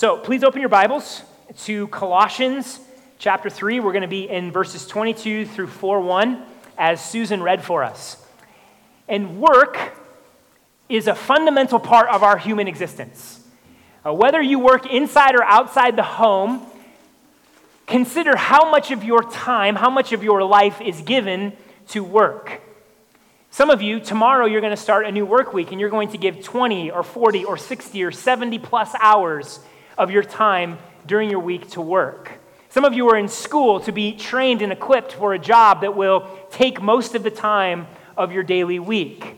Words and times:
So 0.00 0.16
please 0.16 0.42
open 0.44 0.60
your 0.60 0.70
Bibles 0.70 1.22
to 1.64 1.86
Colossians 1.88 2.80
chapter 3.18 3.50
3. 3.50 3.80
We're 3.80 3.92
going 3.92 4.00
to 4.00 4.08
be 4.08 4.26
in 4.30 4.50
verses 4.50 4.86
22 4.86 5.44
through 5.44 5.66
4 5.66 6.00
1 6.00 6.42
as 6.78 7.04
Susan 7.04 7.42
read 7.42 7.62
for 7.62 7.84
us. 7.84 8.16
And 9.08 9.42
work 9.42 9.78
is 10.88 11.06
a 11.06 11.14
fundamental 11.14 11.78
part 11.78 12.08
of 12.08 12.22
our 12.22 12.38
human 12.38 12.66
existence. 12.66 13.46
Uh, 14.02 14.14
whether 14.14 14.40
you 14.40 14.58
work 14.58 14.90
inside 14.90 15.34
or 15.34 15.44
outside 15.44 15.96
the 15.96 16.02
home, 16.02 16.64
consider 17.86 18.36
how 18.36 18.70
much 18.70 18.90
of 18.92 19.04
your 19.04 19.22
time, 19.22 19.76
how 19.76 19.90
much 19.90 20.14
of 20.14 20.24
your 20.24 20.42
life 20.42 20.80
is 20.80 21.02
given 21.02 21.52
to 21.88 22.02
work. 22.02 22.62
Some 23.50 23.68
of 23.68 23.82
you, 23.82 24.00
tomorrow 24.00 24.46
you're 24.46 24.62
going 24.62 24.74
to 24.74 24.82
start 24.82 25.04
a 25.04 25.12
new 25.12 25.26
work 25.26 25.52
week 25.52 25.72
and 25.72 25.78
you're 25.78 25.90
going 25.90 26.08
to 26.12 26.16
give 26.16 26.42
20 26.42 26.90
or 26.90 27.02
40 27.02 27.44
or 27.44 27.58
60 27.58 28.02
or 28.02 28.10
70 28.10 28.58
plus 28.60 28.94
hours 28.98 29.60
of 29.98 30.10
your 30.10 30.22
time 30.22 30.78
during 31.06 31.30
your 31.30 31.40
week 31.40 31.70
to 31.70 31.80
work. 31.80 32.32
Some 32.68 32.84
of 32.84 32.94
you 32.94 33.08
are 33.10 33.16
in 33.16 33.28
school 33.28 33.80
to 33.80 33.92
be 33.92 34.12
trained 34.12 34.62
and 34.62 34.72
equipped 34.72 35.12
for 35.12 35.34
a 35.34 35.38
job 35.38 35.80
that 35.80 35.96
will 35.96 36.28
take 36.50 36.80
most 36.80 37.14
of 37.14 37.22
the 37.22 37.30
time 37.30 37.88
of 38.16 38.32
your 38.32 38.42
daily 38.42 38.78
week. 38.78 39.36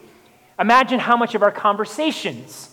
Imagine 0.58 0.98
how 0.98 1.16
much 1.16 1.34
of 1.34 1.42
our 1.42 1.50
conversations 1.50 2.70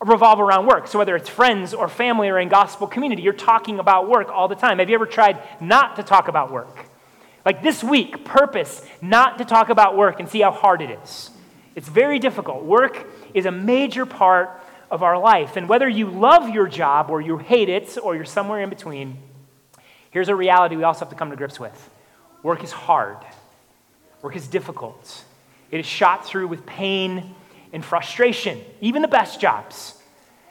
revolve 0.00 0.40
around 0.40 0.66
work. 0.66 0.88
So, 0.88 0.98
whether 0.98 1.16
it's 1.16 1.28
friends 1.28 1.72
or 1.72 1.88
family 1.88 2.28
or 2.28 2.38
in 2.38 2.48
gospel 2.48 2.86
community, 2.86 3.22
you're 3.22 3.32
talking 3.32 3.78
about 3.78 4.08
work 4.08 4.28
all 4.28 4.48
the 4.48 4.54
time. 4.54 4.78
Have 4.78 4.88
you 4.88 4.94
ever 4.94 5.06
tried 5.06 5.38
not 5.60 5.96
to 5.96 6.02
talk 6.02 6.28
about 6.28 6.50
work? 6.50 6.86
Like 7.44 7.62
this 7.62 7.84
week, 7.84 8.24
purpose 8.24 8.84
not 9.00 9.38
to 9.38 9.44
talk 9.44 9.68
about 9.68 9.96
work 9.96 10.18
and 10.18 10.28
see 10.28 10.40
how 10.40 10.50
hard 10.50 10.82
it 10.82 10.98
is. 11.02 11.30
It's 11.74 11.88
very 11.88 12.18
difficult. 12.18 12.64
Work 12.64 13.06
is 13.34 13.46
a 13.46 13.50
major 13.50 14.06
part 14.06 14.62
of 14.94 15.02
our 15.02 15.18
life. 15.18 15.56
And 15.56 15.68
whether 15.68 15.88
you 15.88 16.08
love 16.08 16.48
your 16.48 16.68
job 16.68 17.10
or 17.10 17.20
you 17.20 17.36
hate 17.36 17.68
it 17.68 17.98
or 18.00 18.14
you're 18.14 18.24
somewhere 18.24 18.62
in 18.62 18.70
between, 18.70 19.18
here's 20.12 20.28
a 20.28 20.36
reality 20.36 20.76
we 20.76 20.84
also 20.84 21.00
have 21.00 21.10
to 21.10 21.16
come 21.16 21.30
to 21.30 21.36
grips 21.36 21.58
with 21.58 21.90
work 22.44 22.62
is 22.62 22.70
hard, 22.70 23.16
work 24.22 24.36
is 24.36 24.46
difficult. 24.46 25.24
It 25.70 25.80
is 25.80 25.86
shot 25.86 26.24
through 26.24 26.46
with 26.46 26.64
pain 26.64 27.34
and 27.72 27.84
frustration, 27.84 28.60
even 28.80 29.02
the 29.02 29.08
best 29.08 29.40
jobs. 29.40 30.00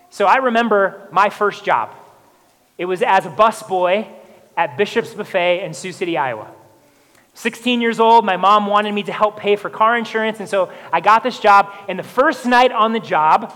So 0.10 0.26
I 0.26 0.38
remember 0.38 1.08
my 1.12 1.30
first 1.30 1.64
job. 1.64 1.96
It 2.78 2.86
was 2.86 3.02
as 3.02 3.26
a 3.26 3.30
busboy 3.30 4.08
at 4.58 4.76
Bishop's 4.76 5.14
Buffet 5.14 5.64
in 5.64 5.74
Sioux 5.74 5.94
City, 5.94 6.18
Iowa. 6.18 6.52
16 7.36 7.80
years 7.80 8.00
old, 8.00 8.26
my 8.26 8.36
mom 8.36 8.68
wanted 8.68 8.92
me 8.92 9.04
to 9.04 9.14
help 9.14 9.38
pay 9.38 9.56
for 9.56 9.70
car 9.70 9.96
insurance, 9.96 10.40
and 10.40 10.50
so 10.50 10.72
I 10.92 11.00
got 11.00 11.24
this 11.24 11.40
job. 11.40 11.74
And 11.88 11.98
the 11.98 12.04
first 12.04 12.46
night 12.46 12.72
on 12.74 12.92
the 12.92 13.00
job, 13.00 13.54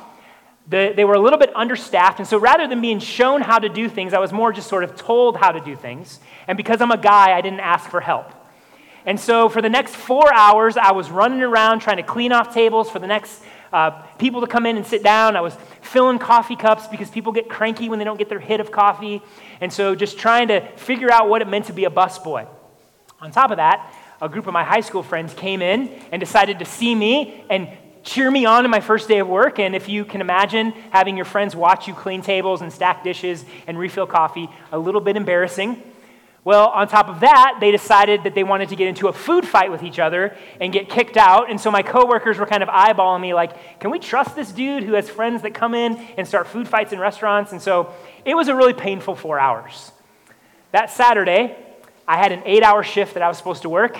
the, 0.69 0.93
they 0.95 1.05
were 1.05 1.13
a 1.13 1.19
little 1.19 1.39
bit 1.39 1.55
understaffed, 1.55 2.19
and 2.19 2.27
so 2.27 2.37
rather 2.37 2.67
than 2.67 2.81
being 2.81 2.99
shown 2.99 3.41
how 3.41 3.57
to 3.57 3.69
do 3.69 3.87
things, 3.87 4.13
I 4.13 4.19
was 4.19 4.33
more 4.33 4.51
just 4.51 4.67
sort 4.67 4.83
of 4.83 4.95
told 4.95 5.37
how 5.37 5.51
to 5.51 5.61
do 5.61 5.75
things. 5.75 6.19
And 6.47 6.57
because 6.57 6.81
I'm 6.81 6.91
a 6.91 6.97
guy, 6.97 7.37
I 7.37 7.41
didn't 7.41 7.61
ask 7.61 7.89
for 7.89 8.01
help. 8.01 8.33
And 9.05 9.17
so 9.17 9.47
for 9.47 9.61
the 9.61 9.69
next 9.69 9.95
four 9.95 10.33
hours, 10.33 10.75
I 10.75 10.91
was 10.91 11.09
running 11.09 11.41
around 11.41 11.79
trying 11.79 11.97
to 11.97 12.03
clean 12.03 12.33
off 12.33 12.53
tables 12.53 12.89
for 12.89 12.99
the 12.99 13.07
next 13.07 13.41
uh, 13.71 13.91
people 14.17 14.41
to 14.41 14.47
come 14.47 14.65
in 14.65 14.75
and 14.75 14.85
sit 14.85 15.01
down. 15.01 15.37
I 15.37 15.41
was 15.41 15.55
filling 15.81 16.19
coffee 16.19 16.57
cups 16.57 16.87
because 16.87 17.09
people 17.09 17.31
get 17.31 17.47
cranky 17.47 17.87
when 17.87 17.99
they 17.99 18.05
don't 18.05 18.17
get 18.17 18.27
their 18.27 18.39
hit 18.39 18.59
of 18.59 18.69
coffee. 18.69 19.21
And 19.61 19.71
so 19.71 19.95
just 19.95 20.17
trying 20.17 20.49
to 20.49 20.59
figure 20.75 21.09
out 21.09 21.29
what 21.29 21.41
it 21.41 21.47
meant 21.47 21.65
to 21.65 21.73
be 21.73 21.85
a 21.85 21.89
busboy. 21.89 22.47
On 23.21 23.31
top 23.31 23.51
of 23.51 23.57
that, 23.57 23.93
a 24.21 24.27
group 24.27 24.47
of 24.47 24.53
my 24.53 24.63
high 24.63 24.81
school 24.81 25.03
friends 25.03 25.33
came 25.33 25.61
in 25.61 25.87
and 26.11 26.19
decided 26.19 26.59
to 26.59 26.65
see 26.65 26.93
me 26.93 27.45
and 27.49 27.69
cheer 28.07 28.31
me 28.31 28.45
on 28.45 28.63
in 28.63 28.71
my 28.71 28.79
first 28.79 29.09
day 29.09 29.19
of 29.19 29.27
work. 29.27 29.59
And 29.59 29.75
if 29.75 29.89
you 29.89 30.05
can 30.05 30.21
imagine 30.21 30.71
having 30.91 31.17
your 31.17 31.25
friends 31.25 31.55
watch 31.55 31.87
you 31.87 31.93
clean 31.93 32.21
tables 32.21 32.61
and 32.61 32.71
stack 32.71 33.03
dishes 33.03 33.43
and 33.67 33.77
refill 33.77 34.07
coffee, 34.07 34.49
a 34.71 34.79
little 34.79 35.01
bit 35.01 35.17
embarrassing. 35.17 35.83
Well, 36.45 36.69
on 36.69 36.87
top 36.87 37.09
of 37.09 37.19
that, 37.19 37.57
they 37.59 37.71
decided 37.71 38.23
that 38.23 38.33
they 38.33 38.45
wanted 38.45 38.69
to 38.69 38.77
get 38.77 38.87
into 38.87 39.09
a 39.09 39.13
food 39.13 39.45
fight 39.45 39.69
with 39.69 39.83
each 39.83 39.99
other 39.99 40.37
and 40.61 40.71
get 40.71 40.87
kicked 40.87 41.17
out. 41.17 41.49
And 41.49 41.59
so 41.59 41.69
my 41.69 41.81
coworkers 41.81 42.37
were 42.37 42.45
kind 42.45 42.63
of 42.63 42.69
eyeballing 42.69 43.19
me 43.19 43.33
like, 43.33 43.81
can 43.81 43.91
we 43.91 43.99
trust 43.99 44.37
this 44.37 44.53
dude 44.53 44.83
who 44.83 44.93
has 44.93 45.09
friends 45.09 45.41
that 45.41 45.53
come 45.53 45.73
in 45.73 45.97
and 46.17 46.25
start 46.25 46.47
food 46.47 46.65
fights 46.65 46.93
in 46.93 46.99
restaurants? 46.99 47.51
And 47.51 47.61
so 47.61 47.93
it 48.23 48.35
was 48.35 48.47
a 48.47 48.55
really 48.55 48.73
painful 48.73 49.15
four 49.15 49.37
hours. 49.37 49.91
That 50.71 50.89
Saturday, 50.89 51.57
I 52.07 52.15
had 52.15 52.31
an 52.31 52.43
eight 52.45 52.63
hour 52.63 52.81
shift 52.83 53.15
that 53.15 53.23
I 53.23 53.27
was 53.27 53.37
supposed 53.37 53.63
to 53.63 53.69
work, 53.69 53.97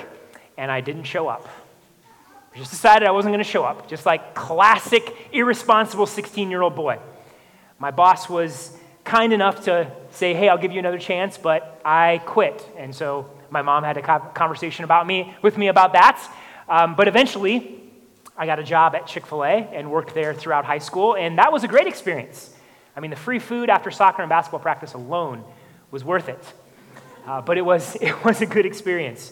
and 0.57 0.71
I 0.71 0.79
didn't 0.79 1.03
show 1.03 1.27
up. 1.27 1.45
Just 2.57 2.71
decided 2.71 3.07
I 3.07 3.11
wasn't 3.11 3.33
going 3.33 3.43
to 3.43 3.49
show 3.49 3.63
up, 3.63 3.87
just 3.87 4.07
like 4.07 4.33
classic 4.33 5.15
irresponsible 5.31 6.07
16 6.07 6.49
year 6.49 6.63
old 6.63 6.75
boy. 6.75 6.97
My 7.77 7.91
boss 7.91 8.27
was 8.27 8.75
kind 9.03 9.31
enough 9.31 9.65
to 9.65 9.91
say, 10.09 10.33
hey, 10.33 10.49
I'll 10.49 10.57
give 10.57 10.71
you 10.71 10.79
another 10.79 10.97
chance, 10.97 11.37
but 11.37 11.79
I 11.85 12.19
quit. 12.25 12.67
And 12.75 12.95
so 12.95 13.29
my 13.51 13.61
mom 13.61 13.83
had 13.83 13.97
a 13.97 14.01
conversation 14.01 14.85
about 14.85 15.05
me 15.05 15.35
with 15.43 15.55
me 15.55 15.67
about 15.67 15.93
that. 15.93 16.19
Um, 16.67 16.95
but 16.95 17.07
eventually, 17.07 17.79
I 18.35 18.47
got 18.47 18.57
a 18.57 18.63
job 18.63 18.95
at 18.95 19.05
Chick 19.05 19.27
fil 19.27 19.43
A 19.43 19.69
and 19.71 19.91
worked 19.91 20.15
there 20.15 20.33
throughout 20.33 20.65
high 20.65 20.79
school, 20.79 21.15
and 21.15 21.37
that 21.37 21.53
was 21.53 21.63
a 21.63 21.67
great 21.67 21.85
experience. 21.85 22.51
I 22.95 23.01
mean, 23.01 23.11
the 23.11 23.17
free 23.17 23.37
food 23.37 23.69
after 23.69 23.91
soccer 23.91 24.23
and 24.23 24.29
basketball 24.29 24.61
practice 24.61 24.93
alone 24.93 25.43
was 25.91 26.03
worth 26.03 26.27
it. 26.27 26.53
Uh, 27.27 27.39
but 27.39 27.59
it 27.59 27.63
was, 27.63 27.95
it 28.01 28.25
was 28.25 28.41
a 28.41 28.47
good 28.47 28.65
experience. 28.65 29.31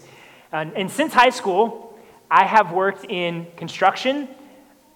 And, 0.52 0.74
and 0.74 0.92
since 0.92 1.12
high 1.12 1.31
school, 1.31 1.94
I 2.30 2.46
have 2.46 2.72
worked 2.72 3.06
in 3.06 3.47
construction, 3.56 4.28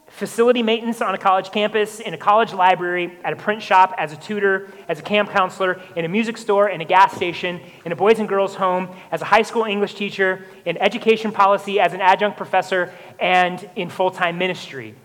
facility 0.08 0.64
maintenance 0.64 1.02
on 1.02 1.14
a 1.14 1.18
college 1.18 1.52
campus, 1.52 2.00
in 2.00 2.14
a 2.14 2.18
college 2.18 2.54
library, 2.54 3.18
at 3.24 3.34
a 3.34 3.36
print 3.36 3.62
shop, 3.62 3.94
as 3.98 4.12
a 4.12 4.18
tutor, 4.18 4.72
as 4.88 5.00
a 5.00 5.04
camp 5.04 5.30
counselor, 5.30 5.82
in 5.96 6.06
a 6.06 6.08
music 6.08 6.38
store, 6.38 6.70
in 6.70 6.82
a 6.82 6.86
gas 6.86 7.16
station, 7.16 7.62
in 7.86 7.92
a 7.92 7.96
boys 7.96 8.20
and 8.20 8.28
girls 8.28 8.56
home, 8.56 8.90
as 9.12 9.22
a 9.22 9.26
high 9.26 9.44
school 9.44 9.66
English 9.66 9.94
teacher, 9.94 10.46
in 10.66 10.78
education 10.78 11.32
policy, 11.32 11.80
as 11.80 11.94
an 11.94 12.02
adjunct 12.02 12.38
professor, 12.38 12.94
and 13.20 13.70
in 13.76 13.90
full 13.90 14.12
time 14.12 14.38
ministry. 14.38 14.96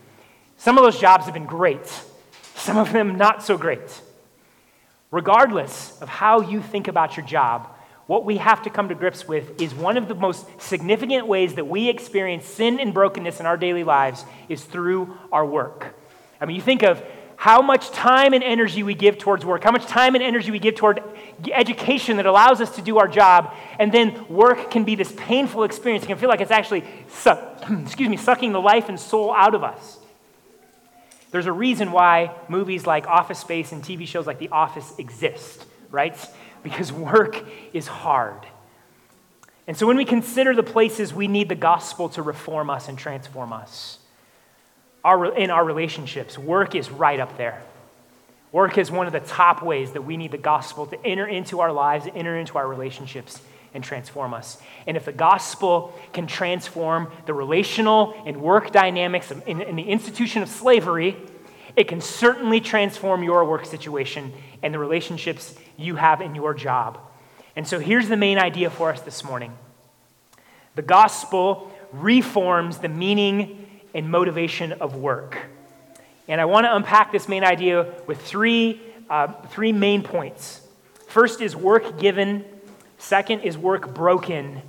Some 0.57 0.79
of 0.79 0.85
those 0.85 0.99
jobs 0.99 1.27
have 1.27 1.35
been 1.35 1.47
great, 1.47 1.87
some 2.55 2.79
of 2.79 2.93
them 2.93 3.17
not 3.17 3.43
so 3.43 3.59
great. 3.59 4.01
Regardless 5.11 6.01
of 6.01 6.09
how 6.09 6.41
you 6.41 6.61
think 6.63 6.89
about 6.89 7.17
your 7.17 7.27
job, 7.27 7.74
what 8.07 8.25
we 8.25 8.37
have 8.37 8.63
to 8.63 8.71
come 8.71 8.91
to 8.91 8.95
grips 8.95 9.27
with 9.27 9.61
is 9.61 9.75
one 9.75 9.97
of 9.97 10.09
the 10.09 10.15
most 10.15 10.47
significant 10.61 11.27
ways 11.27 11.55
that 11.55 11.67
we 11.67 11.89
experience 11.89 12.45
sin 12.45 12.79
and 12.79 12.93
brokenness 12.93 13.41
in 13.41 13.47
our 13.47 13.57
daily 13.57 13.85
lives 13.85 14.25
is 14.49 14.63
through 14.63 15.17
our 15.33 15.45
work. 15.45 15.95
I 16.41 16.45
mean, 16.45 16.57
you 16.57 16.63
think 16.63 16.83
of 16.83 17.03
how 17.37 17.63
much 17.63 17.91
time 17.91 18.33
and 18.33 18.45
energy 18.45 18.83
we 18.83 18.95
give 18.95 19.19
towards 19.19 19.45
work, 19.45 19.65
how 19.65 19.71
much 19.71 19.87
time 19.87 20.15
and 20.15 20.23
energy 20.23 20.51
we 20.51 20.59
give 20.59 20.75
toward 20.75 21.03
education 21.53 22.19
that 22.19 22.27
allows 22.27 22.61
us 22.61 22.77
to 22.77 22.83
do 22.83 22.99
our 22.99 23.09
job, 23.09 23.55
and 23.79 23.93
then 23.93 24.27
work 24.29 24.71
can 24.71 24.85
be 24.85 24.95
this 24.95 25.13
painful 25.17 25.65
experience. 25.65 26.05
It 26.05 26.09
can 26.09 26.19
feel 26.19 26.29
like 26.29 26.41
it's 26.41 26.51
actually, 26.51 26.85
excuse 27.83 28.09
me, 28.09 28.17
sucking 28.17 28.53
the 28.53 28.61
life 28.61 28.89
and 28.89 29.01
soul 29.01 29.33
out 29.35 29.55
of 29.55 29.65
us. 29.65 29.99
There's 31.31 31.47
a 31.47 31.53
reason 31.53 31.91
why 31.91 32.35
movies 32.49 32.87
like 32.87 33.07
Office 33.07 33.41
Space 33.41 33.73
and 33.73 33.83
TV 33.83 34.07
shows 34.07 34.27
like 34.27 34.39
The 34.39 34.51
Office 34.51 34.95
exist, 34.99 35.65
right? 35.91 36.17
Because 36.65 36.91
work 36.91 37.45
is 37.73 37.87
hard. 37.87 38.41
And 39.69 39.77
so 39.77 39.87
when 39.87 39.97
we 39.97 40.05
consider 40.05 40.55
the 40.55 40.65
places 40.65 41.15
we 41.15 41.29
need 41.29 41.49
the 41.49 41.55
gospel 41.55 42.09
to 42.11 42.23
reform 42.23 42.69
us 42.69 42.89
and 42.89 42.99
transform 42.99 43.53
us, 43.53 43.99
our, 45.05 45.33
in 45.37 45.51
our 45.51 45.65
relationships, 45.65 46.37
work 46.37 46.75
is 46.75 46.91
right 46.91 47.21
up 47.21 47.37
there. 47.37 47.63
Work 48.51 48.79
is 48.79 48.91
one 48.91 49.07
of 49.07 49.13
the 49.13 49.21
top 49.21 49.63
ways 49.63 49.93
that 49.93 50.03
we 50.03 50.17
need 50.17 50.31
the 50.31 50.39
gospel 50.39 50.87
to 50.87 51.07
enter 51.07 51.27
into 51.27 51.61
our 51.61 51.73
lives, 51.73 52.07
enter 52.15 52.37
into 52.37 52.57
our 52.57 52.67
relationships, 52.67 53.41
and 53.75 53.83
transform 53.83 54.33
us. 54.33 54.59
And 54.87 54.97
if 54.97 55.05
the 55.05 55.13
gospel 55.13 55.93
can 56.13 56.27
transform 56.27 57.11
the 57.27 57.35
relational 57.35 58.15
and 58.25 58.41
work 58.41 58.71
dynamics 58.71 59.31
in, 59.31 59.61
in 59.63 59.77
the 59.77 59.83
institution 59.83 60.43
of 60.43 60.49
slavery, 60.49 61.17
it 61.77 61.89
can 61.89 62.01
certainly 62.01 62.61
transform 62.61 63.23
your 63.23 63.45
work 63.45 63.65
situation 63.65 64.33
and 64.63 64.73
the 64.73 64.79
relationships 64.79 65.55
you 65.77 65.97
have 65.97 66.21
in 66.21 66.35
your 66.35 66.55
job. 66.55 66.99
And 67.57 67.67
so 67.67 67.79
here's 67.79 68.09
the 68.09 68.17
main 68.17 68.39
idea 68.39 68.71
for 68.71 68.91
us 68.91 69.01
this 69.01 69.25
morning 69.25 69.57
the 70.75 70.83
gospel 70.83 71.71
reforms 71.93 72.79
the 72.79 72.89
meaning 72.89 73.81
and 73.95 74.11
motivation 74.11 74.73
of 74.73 74.97
work. 74.97 75.39
And 76.27 76.41
I 76.41 76.47
want 76.47 76.65
to 76.65 76.75
unpack 76.75 77.13
this 77.13 77.29
main 77.29 77.45
idea 77.45 77.93
with 78.07 78.21
three, 78.21 78.81
uh, 79.09 79.29
three 79.49 79.73
main 79.73 80.03
points. 80.03 80.63
First 81.07 81.41
is 81.41 81.55
work 81.55 82.01
given, 82.01 82.45
second 82.99 83.41
is 83.41 83.57
work 83.57 83.95
broken, 83.95 84.63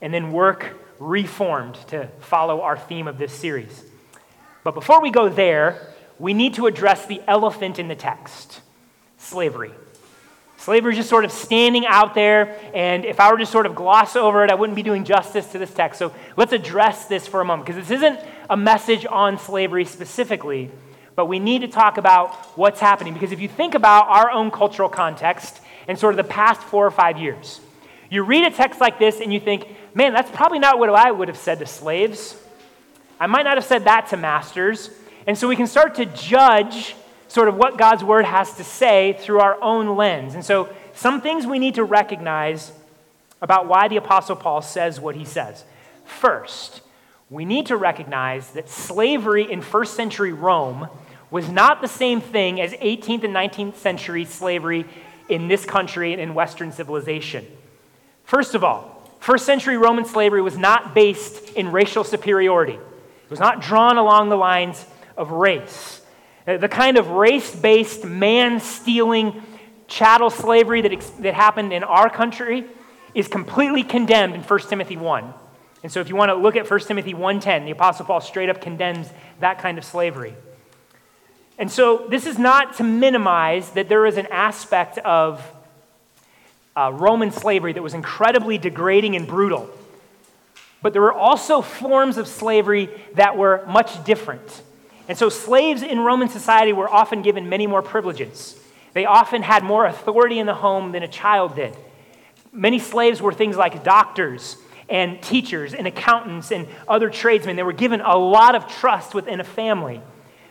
and 0.00 0.12
then 0.12 0.32
work 0.32 0.78
reformed 0.98 1.74
to 1.88 2.08
follow 2.20 2.62
our 2.62 2.76
theme 2.76 3.06
of 3.06 3.18
this 3.18 3.32
series. 3.32 3.84
But 4.64 4.74
before 4.74 5.00
we 5.00 5.10
go 5.10 5.28
there, 5.28 5.91
we 6.22 6.34
need 6.34 6.54
to 6.54 6.66
address 6.68 7.04
the 7.06 7.20
elephant 7.26 7.80
in 7.80 7.88
the 7.88 7.96
text 7.96 8.60
slavery. 9.18 9.72
Slavery 10.56 10.92
is 10.92 10.98
just 10.98 11.10
sort 11.10 11.24
of 11.24 11.32
standing 11.32 11.84
out 11.84 12.14
there, 12.14 12.56
and 12.72 13.04
if 13.04 13.18
I 13.18 13.32
were 13.32 13.38
to 13.38 13.46
sort 13.46 13.66
of 13.66 13.74
gloss 13.74 14.14
over 14.14 14.44
it, 14.44 14.50
I 14.50 14.54
wouldn't 14.54 14.76
be 14.76 14.84
doing 14.84 15.02
justice 15.02 15.50
to 15.50 15.58
this 15.58 15.74
text. 15.74 15.98
So 15.98 16.14
let's 16.36 16.52
address 16.52 17.06
this 17.06 17.26
for 17.26 17.40
a 17.40 17.44
moment, 17.44 17.66
because 17.66 17.88
this 17.88 17.98
isn't 17.98 18.20
a 18.48 18.56
message 18.56 19.04
on 19.04 19.36
slavery 19.36 19.84
specifically, 19.84 20.70
but 21.16 21.26
we 21.26 21.40
need 21.40 21.62
to 21.62 21.68
talk 21.68 21.98
about 21.98 22.32
what's 22.56 22.78
happening 22.78 23.14
because 23.14 23.32
if 23.32 23.40
you 23.40 23.48
think 23.48 23.74
about 23.74 24.06
our 24.06 24.30
own 24.30 24.52
cultural 24.52 24.88
context 24.88 25.60
and 25.88 25.98
sort 25.98 26.12
of 26.12 26.24
the 26.24 26.32
past 26.32 26.60
four 26.60 26.86
or 26.86 26.92
five 26.92 27.18
years, 27.18 27.60
you 28.10 28.22
read 28.22 28.44
a 28.44 28.54
text 28.54 28.80
like 28.80 29.00
this 29.00 29.20
and 29.20 29.32
you 29.32 29.40
think, 29.40 29.66
man, 29.92 30.12
that's 30.12 30.30
probably 30.30 30.60
not 30.60 30.78
what 30.78 30.88
I 30.88 31.10
would 31.10 31.26
have 31.26 31.36
said 31.36 31.58
to 31.58 31.66
slaves. 31.66 32.40
I 33.18 33.26
might 33.26 33.42
not 33.42 33.56
have 33.56 33.64
said 33.64 33.84
that 33.84 34.06
to 34.10 34.16
masters. 34.16 34.90
And 35.26 35.38
so 35.38 35.48
we 35.48 35.56
can 35.56 35.66
start 35.66 35.94
to 35.96 36.06
judge 36.06 36.96
sort 37.28 37.48
of 37.48 37.56
what 37.56 37.78
God's 37.78 38.04
word 38.04 38.24
has 38.24 38.54
to 38.56 38.64
say 38.64 39.16
through 39.20 39.40
our 39.40 39.60
own 39.62 39.96
lens. 39.96 40.34
And 40.34 40.44
so 40.44 40.68
some 40.94 41.20
things 41.20 41.46
we 41.46 41.58
need 41.58 41.76
to 41.76 41.84
recognize 41.84 42.72
about 43.40 43.66
why 43.66 43.88
the 43.88 43.96
Apostle 43.96 44.36
Paul 44.36 44.62
says 44.62 45.00
what 45.00 45.16
he 45.16 45.24
says. 45.24 45.64
First, 46.04 46.82
we 47.30 47.44
need 47.44 47.66
to 47.66 47.76
recognize 47.76 48.50
that 48.50 48.68
slavery 48.68 49.50
in 49.50 49.62
first 49.62 49.94
century 49.94 50.32
Rome 50.32 50.88
was 51.30 51.48
not 51.48 51.80
the 51.80 51.88
same 51.88 52.20
thing 52.20 52.60
as 52.60 52.72
18th 52.74 53.24
and 53.24 53.34
19th 53.34 53.76
century 53.76 54.24
slavery 54.26 54.84
in 55.28 55.48
this 55.48 55.64
country 55.64 56.12
and 56.12 56.20
in 56.20 56.34
Western 56.34 56.72
civilization. 56.72 57.46
First 58.24 58.54
of 58.54 58.62
all, 58.62 59.10
first 59.18 59.46
century 59.46 59.78
Roman 59.78 60.04
slavery 60.04 60.42
was 60.42 60.58
not 60.58 60.94
based 60.94 61.54
in 61.54 61.72
racial 61.72 62.04
superiority, 62.04 62.74
it 62.74 63.30
was 63.30 63.40
not 63.40 63.62
drawn 63.62 63.96
along 63.96 64.28
the 64.28 64.36
lines 64.36 64.84
of 65.16 65.30
race. 65.30 66.00
Uh, 66.46 66.56
the 66.56 66.68
kind 66.68 66.96
of 66.98 67.08
race 67.08 67.54
based, 67.54 68.04
man 68.04 68.60
stealing 68.60 69.42
chattel 69.86 70.30
slavery 70.30 70.82
that, 70.82 70.92
ex- 70.92 71.10
that 71.10 71.34
happened 71.34 71.72
in 71.72 71.84
our 71.84 72.08
country 72.08 72.64
is 73.14 73.28
completely 73.28 73.82
condemned 73.82 74.34
in 74.34 74.40
1 74.40 74.60
Timothy 74.60 74.96
1. 74.96 75.34
And 75.82 75.90
so 75.90 76.00
if 76.00 76.08
you 76.08 76.16
want 76.16 76.30
to 76.30 76.34
look 76.34 76.56
at 76.56 76.70
1 76.70 76.80
Timothy 76.80 77.12
1:10, 77.12 77.64
the 77.64 77.72
apostle 77.72 78.06
Paul 78.06 78.20
straight 78.20 78.48
up 78.48 78.60
condemns 78.60 79.10
that 79.40 79.58
kind 79.58 79.78
of 79.78 79.84
slavery. 79.84 80.34
And 81.58 81.70
so 81.70 82.06
this 82.08 82.26
is 82.26 82.38
not 82.38 82.74
to 82.74 82.84
minimize 82.84 83.70
that 83.70 83.88
there 83.88 84.06
is 84.06 84.16
an 84.16 84.26
aspect 84.26 84.98
of 84.98 85.44
uh, 86.74 86.90
Roman 86.94 87.30
slavery 87.30 87.72
that 87.72 87.82
was 87.82 87.94
incredibly 87.94 88.58
degrading 88.58 89.16
and 89.16 89.26
brutal. 89.26 89.68
But 90.80 90.92
there 90.92 91.02
were 91.02 91.12
also 91.12 91.60
forms 91.60 92.16
of 92.16 92.26
slavery 92.26 92.88
that 93.14 93.36
were 93.36 93.64
much 93.66 94.02
different. 94.04 94.62
And 95.12 95.18
so 95.18 95.28
slaves 95.28 95.82
in 95.82 96.00
Roman 96.00 96.30
society 96.30 96.72
were 96.72 96.88
often 96.88 97.20
given 97.20 97.50
many 97.50 97.66
more 97.66 97.82
privileges. 97.82 98.58
They 98.94 99.04
often 99.04 99.42
had 99.42 99.62
more 99.62 99.84
authority 99.84 100.38
in 100.38 100.46
the 100.46 100.54
home 100.54 100.92
than 100.92 101.02
a 101.02 101.06
child 101.06 101.54
did. 101.54 101.76
Many 102.50 102.78
slaves 102.78 103.20
were 103.20 103.34
things 103.34 103.54
like 103.54 103.84
doctors 103.84 104.56
and 104.88 105.20
teachers 105.20 105.74
and 105.74 105.86
accountants 105.86 106.50
and 106.50 106.66
other 106.88 107.10
tradesmen. 107.10 107.56
They 107.56 107.62
were 107.62 107.74
given 107.74 108.00
a 108.00 108.16
lot 108.16 108.54
of 108.54 108.66
trust 108.66 109.14
within 109.14 109.38
a 109.38 109.44
family. 109.44 110.00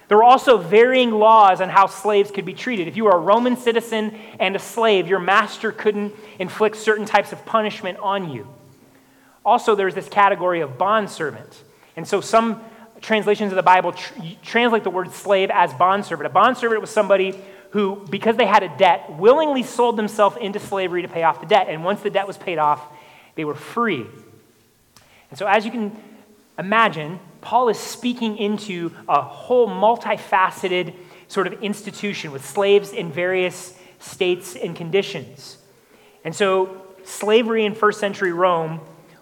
There 0.10 0.18
were 0.18 0.24
also 0.24 0.60
varying 0.60 1.10
laws 1.10 1.60
on 1.60 1.70
how 1.70 1.88
slaves 1.88 2.30
could 2.30 2.46
be 2.46 2.54
treated. 2.54 2.88
If 2.88 2.96
you 2.96 3.06
were 3.06 3.16
a 3.16 3.20
Roman 3.20 3.58
citizen 3.58 4.16
and 4.40 4.56
a 4.56 4.60
slave, 4.60 5.08
your 5.08 5.18
master 5.18 5.72
couldn't 5.72 6.14
inflict 6.38 6.76
certain 6.76 7.08
types 7.08 7.32
of 7.32 7.44
punishment 7.48 7.98
on 7.98 8.30
you. 8.30 8.48
Also, 9.44 9.74
there's 9.74 9.96
this 9.96 10.08
category 10.08 10.62
of 10.62 10.78
bondservant. 10.78 11.64
And 11.96 12.08
so 12.08 12.22
some 12.22 12.64
translations 13.02 13.52
of 13.52 13.56
the 13.56 13.64
Bible 13.64 13.94
tr- 13.94 14.14
translate 14.44 14.84
the 14.84 14.90
word 14.90 15.12
slave 15.12 15.50
as 15.52 15.74
bondservant. 15.74 16.28
A 16.28 16.30
bondservant 16.30 16.82
was 16.82 16.90
somebody 16.90 17.36
who, 17.72 18.06
because 18.10 18.36
they 18.36 18.46
had 18.46 18.64
a 18.64 18.78
debt, 18.78 19.18
willingly 19.18 19.64
sold 19.64 19.98
themselves 19.98 20.38
into 20.40 20.60
slavery 20.60 21.02
to 21.02 21.08
pay 21.08 21.24
off 21.24 21.40
the 21.40 21.48
debt. 21.48 21.68
And 21.70 21.84
once 21.84 22.02
the 22.02 22.10
debt 22.10 22.28
was 22.28 22.38
paid 22.38 22.58
off, 22.58 22.82
they 23.36 23.46
were 23.46 23.56
free. 23.56 24.06
And 25.30 25.40
so, 25.40 25.48
as 25.48 25.66
you 25.66 25.72
can 25.72 25.98
imagine, 26.60 27.20
Paul 27.40 27.70
is 27.70 27.80
speaking 27.80 28.38
into 28.38 28.92
a 29.08 29.22
whole 29.22 29.68
multifaceted 29.68 30.94
sort 31.28 31.48
of 31.48 31.64
institution 31.64 32.32
with 32.32 32.46
slaves 32.46 32.92
in 32.92 33.12
various 33.12 33.78
states 34.00 34.56
and 34.56 34.76
conditions. 34.76 35.58
And 36.26 36.36
so, 36.36 36.82
slavery 37.06 37.66
in 37.66 37.74
first 37.74 38.00
century 38.00 38.34
Rome 38.34 38.82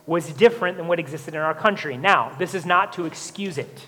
was 0.09 0.27
different 0.33 0.75
than 0.75 0.87
what 0.87 0.99
existed 0.99 1.35
in 1.35 1.39
our 1.39 1.53
country. 1.53 1.95
Now, 1.95 2.35
this 2.39 2.55
is 2.55 2.65
not 2.65 2.93
to 2.93 3.05
excuse 3.05 3.59
it. 3.59 3.85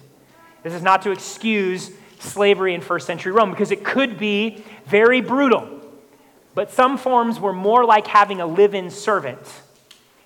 This 0.62 0.72
is 0.72 0.84
not 0.84 1.02
to 1.02 1.12
excuse 1.12 1.90
slavery 2.20 2.76
in 2.76 2.82
first 2.82 3.08
century 3.08 3.32
Rome 3.32 3.50
because 3.50 3.72
it 3.72 3.84
could 3.84 4.20
be 4.20 4.64
very 4.86 5.20
brutal. 5.22 5.82
But 6.54 6.72
some 6.72 7.00
forms 7.00 7.40
were 7.40 7.54
more 7.54 7.86
like 7.86 8.06
having 8.06 8.40
a 8.40 8.46
live 8.46 8.76
in 8.76 8.92
servant 8.92 9.40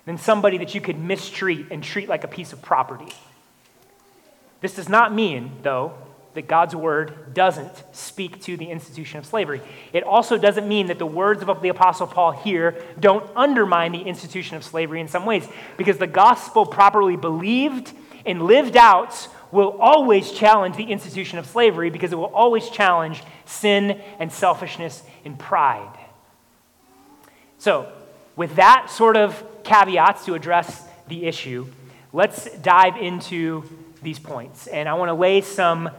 than 0.05 0.17
somebody 0.17 0.57
that 0.57 0.75
you 0.75 0.81
could 0.81 0.99
mistreat 0.99 1.67
and 1.71 1.81
treat 1.81 2.09
like 2.09 2.25
a 2.25 2.27
piece 2.27 2.51
of 2.51 2.61
property. 2.61 3.13
This 4.59 4.75
does 4.75 4.89
not 4.89 5.13
mean, 5.13 5.51
though, 5.63 5.97
that 6.35 6.47
God's 6.47 6.75
word 6.75 7.33
doesn't 7.33 7.83
speak 7.91 8.41
to 8.43 8.55
the 8.55 8.65
institution 8.65 9.17
of 9.17 9.25
slavery. 9.25 9.61
It 9.91 10.03
also 10.03 10.37
doesn't 10.37 10.67
mean 10.67 10.87
that 10.87 10.99
the 10.99 11.05
words 11.05 11.41
of 11.41 11.61
the 11.61 11.69
Apostle 11.69 12.07
Paul 12.07 12.31
here 12.31 12.81
don't 12.99 13.27
undermine 13.35 13.91
the 13.91 14.01
institution 14.01 14.55
of 14.55 14.63
slavery 14.63 15.01
in 15.01 15.07
some 15.07 15.25
ways, 15.25 15.47
because 15.77 15.97
the 15.97 16.07
gospel 16.07 16.65
properly 16.65 17.15
believed 17.15 17.93
and 18.25 18.43
lived 18.43 18.77
out 18.77 19.27
will 19.51 19.77
always 19.79 20.31
challenge 20.31 20.75
the 20.75 20.83
institution 20.83 21.39
of 21.39 21.45
slavery 21.45 21.89
because 21.89 22.11
it 22.11 22.17
will 22.17 22.25
always 22.25 22.69
challenge 22.69 23.23
sin 23.45 24.01
and 24.19 24.31
selfishness 24.31 25.03
and 25.23 25.39
pride. 25.39 25.97
So, 27.57 27.91
with 28.35 28.55
that 28.55 28.89
sort 28.89 29.15
of 29.15 29.43
caveats 29.63 30.25
to 30.25 30.33
address 30.33 30.85
the 31.07 31.25
issue, 31.25 31.67
let's 32.11 32.49
dive 32.57 32.97
into 32.97 33.63
these 34.03 34.19
points. 34.19 34.67
And 34.67 34.89
I 34.89 34.93
want 34.95 35.09
to 35.09 35.13
lay 35.13 35.41
some 35.41 35.89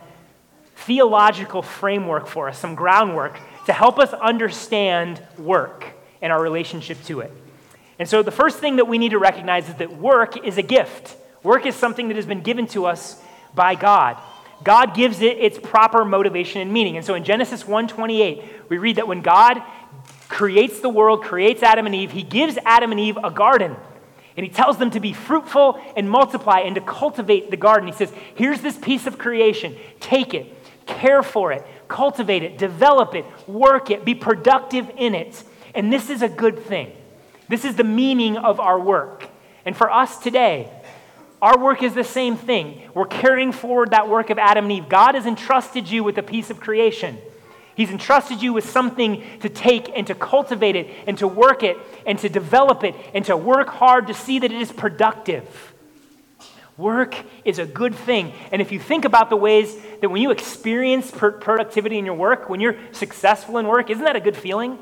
theological 0.77 1.63
framework 1.63 2.27
for 2.27 2.49
us, 2.49 2.59
some 2.59 2.75
groundwork 2.75 3.39
to 3.67 3.73
help 3.73 3.99
us 3.99 4.13
understand 4.13 5.23
work 5.39 5.87
and 6.23 6.33
our 6.33 6.41
relationship 6.41 7.03
to 7.05 7.21
it. 7.21 7.33
And 7.99 8.09
so, 8.09 8.23
the 8.23 8.31
first 8.31 8.59
thing 8.59 8.77
that 8.77 8.87
we 8.87 8.99
need 8.99 9.11
to 9.11 9.19
recognize 9.19 9.69
is 9.69 9.75
that 9.77 9.97
work 9.97 10.47
is 10.47 10.59
a 10.59 10.63
gift. 10.63 11.17
Work 11.43 11.67
is 11.67 11.75
something 11.75 12.09
that 12.09 12.17
has 12.17 12.27
been 12.27 12.43
given 12.43 12.67
to 12.69 12.87
us 12.87 13.21
by 13.55 13.75
God. 13.75 14.19
God 14.63 14.95
gives 14.95 15.21
it 15.21 15.39
its 15.39 15.59
proper 15.59 16.05
motivation 16.05 16.61
and 16.61 16.73
meaning. 16.73 16.97
And 16.97 17.05
so 17.05 17.15
in 17.15 17.25
Genesis 17.25 17.65
1:28, 17.65 18.43
we 18.69 18.79
read 18.79 18.97
that 18.97 19.09
when 19.09 19.23
God 19.23 19.63
creates 20.29 20.81
the 20.81 20.89
world, 20.89 21.23
creates 21.23 21.63
Adam 21.63 21.87
and 21.87 21.95
Eve, 21.95 22.13
he 22.13 22.23
gives 22.23 22.59
Adam 22.65 22.91
and 22.91 23.01
Eve 23.01 23.19
a 23.23 23.31
garden. 23.31 23.77
And 24.37 24.45
he 24.45 24.53
tells 24.53 24.77
them 24.77 24.91
to 24.91 25.01
be 25.01 25.15
fruitful 25.15 25.81
and 25.97 26.11
multiply 26.11 26.61
and 26.61 26.75
to 26.75 26.81
cultivate 26.83 27.51
the 27.51 27.57
garden. 27.57 27.87
He 27.89 27.95
says, 27.95 28.13
Here's 28.35 28.61
this 28.61 28.77
piece 28.77 29.07
of 29.07 29.17
creation. 29.17 29.77
Take 29.99 30.35
it, 30.35 30.53
care 30.87 31.23
for 31.23 31.53
it, 31.53 31.67
cultivate 31.89 32.43
it, 32.43 32.59
develop 32.59 33.15
it, 33.15 33.25
work 33.49 33.91
it, 33.91 34.05
be 34.05 34.15
productive 34.15 34.91
in 34.97 35.15
it. 35.15 35.43
And 35.75 35.93
this 35.93 36.09
is 36.09 36.23
a 36.23 36.29
good 36.29 36.59
thing. 36.61 36.93
This 37.49 37.65
is 37.65 37.77
the 37.77 37.85
meaning 37.85 38.37
of 38.37 38.61
our 38.61 38.79
work. 38.79 39.29
And 39.65 39.77
for 39.77 39.91
us 39.91 40.19
today, 40.19 40.71
our 41.43 41.59
work 41.59 41.83
is 41.83 41.95
the 41.95 42.05
same 42.05 42.37
thing. 42.37 42.83
We're 42.95 43.07
carrying 43.07 43.53
forward 43.53 43.91
that 43.91 44.09
work 44.09 44.31
of 44.31 44.39
Adam 44.39 44.65
and 44.65 44.73
Eve. 44.73 44.89
God 44.89 45.15
has 45.15 45.27
entrusted 45.27 45.91
you 45.91 46.03
with 46.03 46.17
a 46.19 46.23
piece 46.23 46.51
of 46.51 46.61
creation. 46.61 47.19
He's 47.75 47.91
entrusted 47.91 48.41
you 48.41 48.55
with 48.55 48.69
something 48.69 49.23
to 49.41 49.51
take 49.51 49.91
and 49.95 50.07
to 50.07 50.15
cultivate 50.15 50.77
it 50.77 50.89
and 51.07 51.19
to 51.19 51.29
work 51.29 51.63
it 51.63 51.77
and 52.07 52.19
to 52.21 52.29
develop 52.31 52.85
it 52.85 52.95
and 53.13 53.23
to 53.27 53.37
work 53.37 53.69
hard 53.69 54.07
to 54.07 54.15
see 54.15 54.39
that 54.39 54.51
it 54.51 54.61
is 54.61 54.73
productive. 54.73 55.75
Work 56.77 57.17
is 57.45 57.59
a 57.59 57.65
good 57.67 57.95
thing. 57.95 58.33
And 58.53 58.61
if 58.61 58.71
you 58.71 58.79
think 58.79 59.05
about 59.05 59.31
the 59.31 59.37
ways 59.37 59.75
that 60.01 60.11
when 60.11 60.21
you 60.21 60.31
experience 60.31 61.11
productivity 61.11 61.99
in 61.99 62.05
your 62.05 62.15
work, 62.15 62.51
when 62.51 62.61
you're 62.61 62.77
successful 62.93 63.57
in 63.59 63.67
work, 63.67 63.89
isn't 63.89 64.05
that 64.05 64.17
a 64.17 64.21
good 64.21 64.37
feeling? 64.37 64.79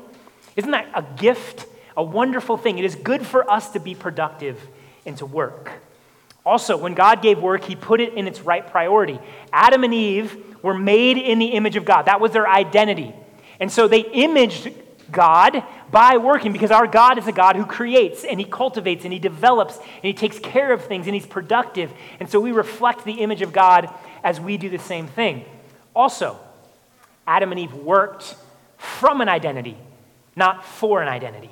Isn't 0.55 0.71
that 0.71 0.89
a 0.93 1.03
gift, 1.17 1.65
a 1.95 2.03
wonderful 2.03 2.57
thing? 2.57 2.77
It 2.77 2.85
is 2.85 2.95
good 2.95 3.25
for 3.25 3.49
us 3.49 3.71
to 3.71 3.79
be 3.79 3.95
productive 3.95 4.59
and 5.05 5.17
to 5.17 5.25
work. 5.25 5.71
Also, 6.45 6.77
when 6.77 6.93
God 6.93 7.21
gave 7.21 7.39
work, 7.39 7.63
he 7.63 7.75
put 7.75 8.01
it 8.01 8.13
in 8.13 8.27
its 8.27 8.41
right 8.41 8.65
priority. 8.69 9.19
Adam 9.51 9.83
and 9.83 9.93
Eve 9.93 10.57
were 10.61 10.73
made 10.73 11.17
in 11.17 11.39
the 11.39 11.47
image 11.47 11.75
of 11.75 11.85
God, 11.85 12.03
that 12.03 12.19
was 12.19 12.31
their 12.31 12.47
identity. 12.47 13.13
And 13.59 13.71
so 13.71 13.87
they 13.87 14.01
imaged 14.01 14.69
God 15.11 15.63
by 15.91 16.17
working 16.17 16.51
because 16.51 16.71
our 16.71 16.87
God 16.87 17.17
is 17.17 17.27
a 17.27 17.31
God 17.31 17.55
who 17.55 17.65
creates 17.65 18.23
and 18.23 18.39
he 18.39 18.45
cultivates 18.45 19.03
and 19.03 19.13
he 19.13 19.19
develops 19.19 19.77
and 19.77 20.03
he 20.03 20.13
takes 20.13 20.39
care 20.39 20.73
of 20.73 20.85
things 20.85 21.07
and 21.07 21.13
he's 21.13 21.25
productive. 21.25 21.91
And 22.19 22.29
so 22.29 22.39
we 22.39 22.51
reflect 22.51 23.05
the 23.05 23.13
image 23.13 23.41
of 23.41 23.53
God 23.53 23.93
as 24.23 24.39
we 24.39 24.57
do 24.57 24.69
the 24.69 24.79
same 24.79 25.07
thing. 25.07 25.45
Also, 25.95 26.39
Adam 27.27 27.51
and 27.51 27.59
Eve 27.59 27.73
worked 27.73 28.35
from 28.77 29.21
an 29.21 29.29
identity, 29.29 29.77
not 30.35 30.65
for 30.65 31.01
an 31.01 31.07
identity. 31.07 31.51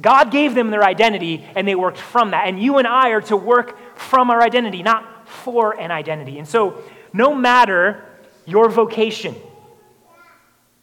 God 0.00 0.30
gave 0.30 0.54
them 0.54 0.70
their 0.70 0.82
identity 0.82 1.44
and 1.54 1.66
they 1.66 1.74
worked 1.74 1.98
from 1.98 2.30
that. 2.30 2.46
And 2.46 2.62
you 2.62 2.78
and 2.78 2.86
I 2.86 3.10
are 3.10 3.20
to 3.22 3.36
work 3.36 3.78
from 3.96 4.30
our 4.30 4.42
identity, 4.42 4.82
not 4.82 5.28
for 5.28 5.78
an 5.78 5.90
identity. 5.90 6.38
And 6.38 6.48
so, 6.48 6.82
no 7.12 7.34
matter 7.34 8.04
your 8.46 8.68
vocation, 8.68 9.34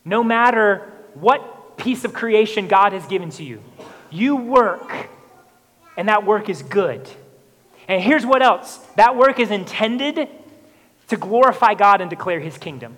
no 0.05 0.23
matter 0.23 0.91
what 1.15 1.58
piece 1.79 2.05
of 2.05 2.13
creation 2.13 2.67
God 2.67 2.93
has 2.93 3.05
given 3.07 3.29
to 3.31 3.43
you, 3.43 3.61
you 4.11 4.35
work, 4.35 5.09
and 5.97 6.07
that 6.07 6.25
work 6.25 6.49
is 6.49 6.61
good. 6.61 7.09
And 7.87 8.01
here's 8.01 8.25
what 8.25 8.43
else 8.43 8.77
that 8.95 9.15
work 9.15 9.39
is 9.39 9.49
intended 9.49 10.29
to 11.07 11.17
glorify 11.17 11.73
God 11.73 12.01
and 12.01 12.09
declare 12.09 12.39
his 12.39 12.57
kingdom. 12.57 12.97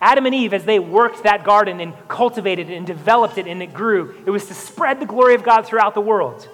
Adam 0.00 0.26
and 0.26 0.34
Eve, 0.34 0.54
as 0.54 0.64
they 0.64 0.78
worked 0.78 1.24
that 1.24 1.44
garden 1.44 1.80
and 1.80 1.92
cultivated 2.06 2.70
it 2.70 2.76
and 2.76 2.86
developed 2.86 3.36
it 3.36 3.46
and 3.46 3.62
it 3.62 3.72
grew, 3.72 4.14
it 4.26 4.30
was 4.30 4.46
to 4.46 4.54
spread 4.54 5.00
the 5.00 5.06
glory 5.06 5.34
of 5.34 5.42
God 5.42 5.66
throughout 5.66 5.94
the 5.94 6.00
world. 6.00 6.48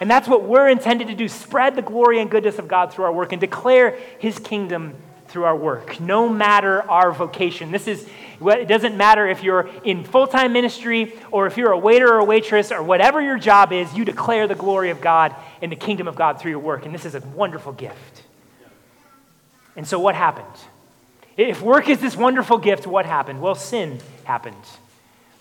And 0.00 0.10
that's 0.10 0.28
what 0.28 0.44
we're 0.44 0.68
intended 0.68 1.08
to 1.08 1.14
do 1.14 1.28
spread 1.28 1.74
the 1.74 1.82
glory 1.82 2.20
and 2.20 2.30
goodness 2.30 2.58
of 2.58 2.68
God 2.68 2.92
through 2.92 3.04
our 3.06 3.12
work 3.12 3.32
and 3.32 3.40
declare 3.40 3.98
his 4.18 4.38
kingdom 4.38 4.94
through 5.36 5.44
our 5.44 5.54
work, 5.54 6.00
no 6.00 6.30
matter 6.30 6.80
our 6.90 7.12
vocation. 7.12 7.70
This 7.70 7.86
is, 7.86 8.08
what 8.38 8.58
it 8.58 8.68
doesn't 8.68 8.96
matter 8.96 9.28
if 9.28 9.42
you're 9.42 9.68
in 9.84 10.02
full 10.02 10.26
time 10.26 10.54
ministry 10.54 11.12
or 11.30 11.46
if 11.46 11.58
you're 11.58 11.72
a 11.72 11.78
waiter 11.78 12.10
or 12.10 12.20
a 12.20 12.24
waitress 12.24 12.72
or 12.72 12.82
whatever 12.82 13.20
your 13.20 13.38
job 13.38 13.70
is, 13.70 13.92
you 13.92 14.06
declare 14.06 14.48
the 14.48 14.54
glory 14.54 14.88
of 14.88 15.02
God 15.02 15.36
and 15.60 15.70
the 15.70 15.76
kingdom 15.76 16.08
of 16.08 16.16
God 16.16 16.40
through 16.40 16.52
your 16.52 16.60
work. 16.60 16.86
And 16.86 16.94
this 16.94 17.04
is 17.04 17.14
a 17.14 17.20
wonderful 17.20 17.74
gift. 17.74 18.22
And 19.76 19.86
so, 19.86 20.00
what 20.00 20.14
happened? 20.14 20.46
If 21.36 21.60
work 21.60 21.90
is 21.90 22.00
this 22.00 22.16
wonderful 22.16 22.56
gift, 22.56 22.86
what 22.86 23.04
happened? 23.04 23.42
Well, 23.42 23.56
sin 23.56 24.00
happened. 24.24 24.56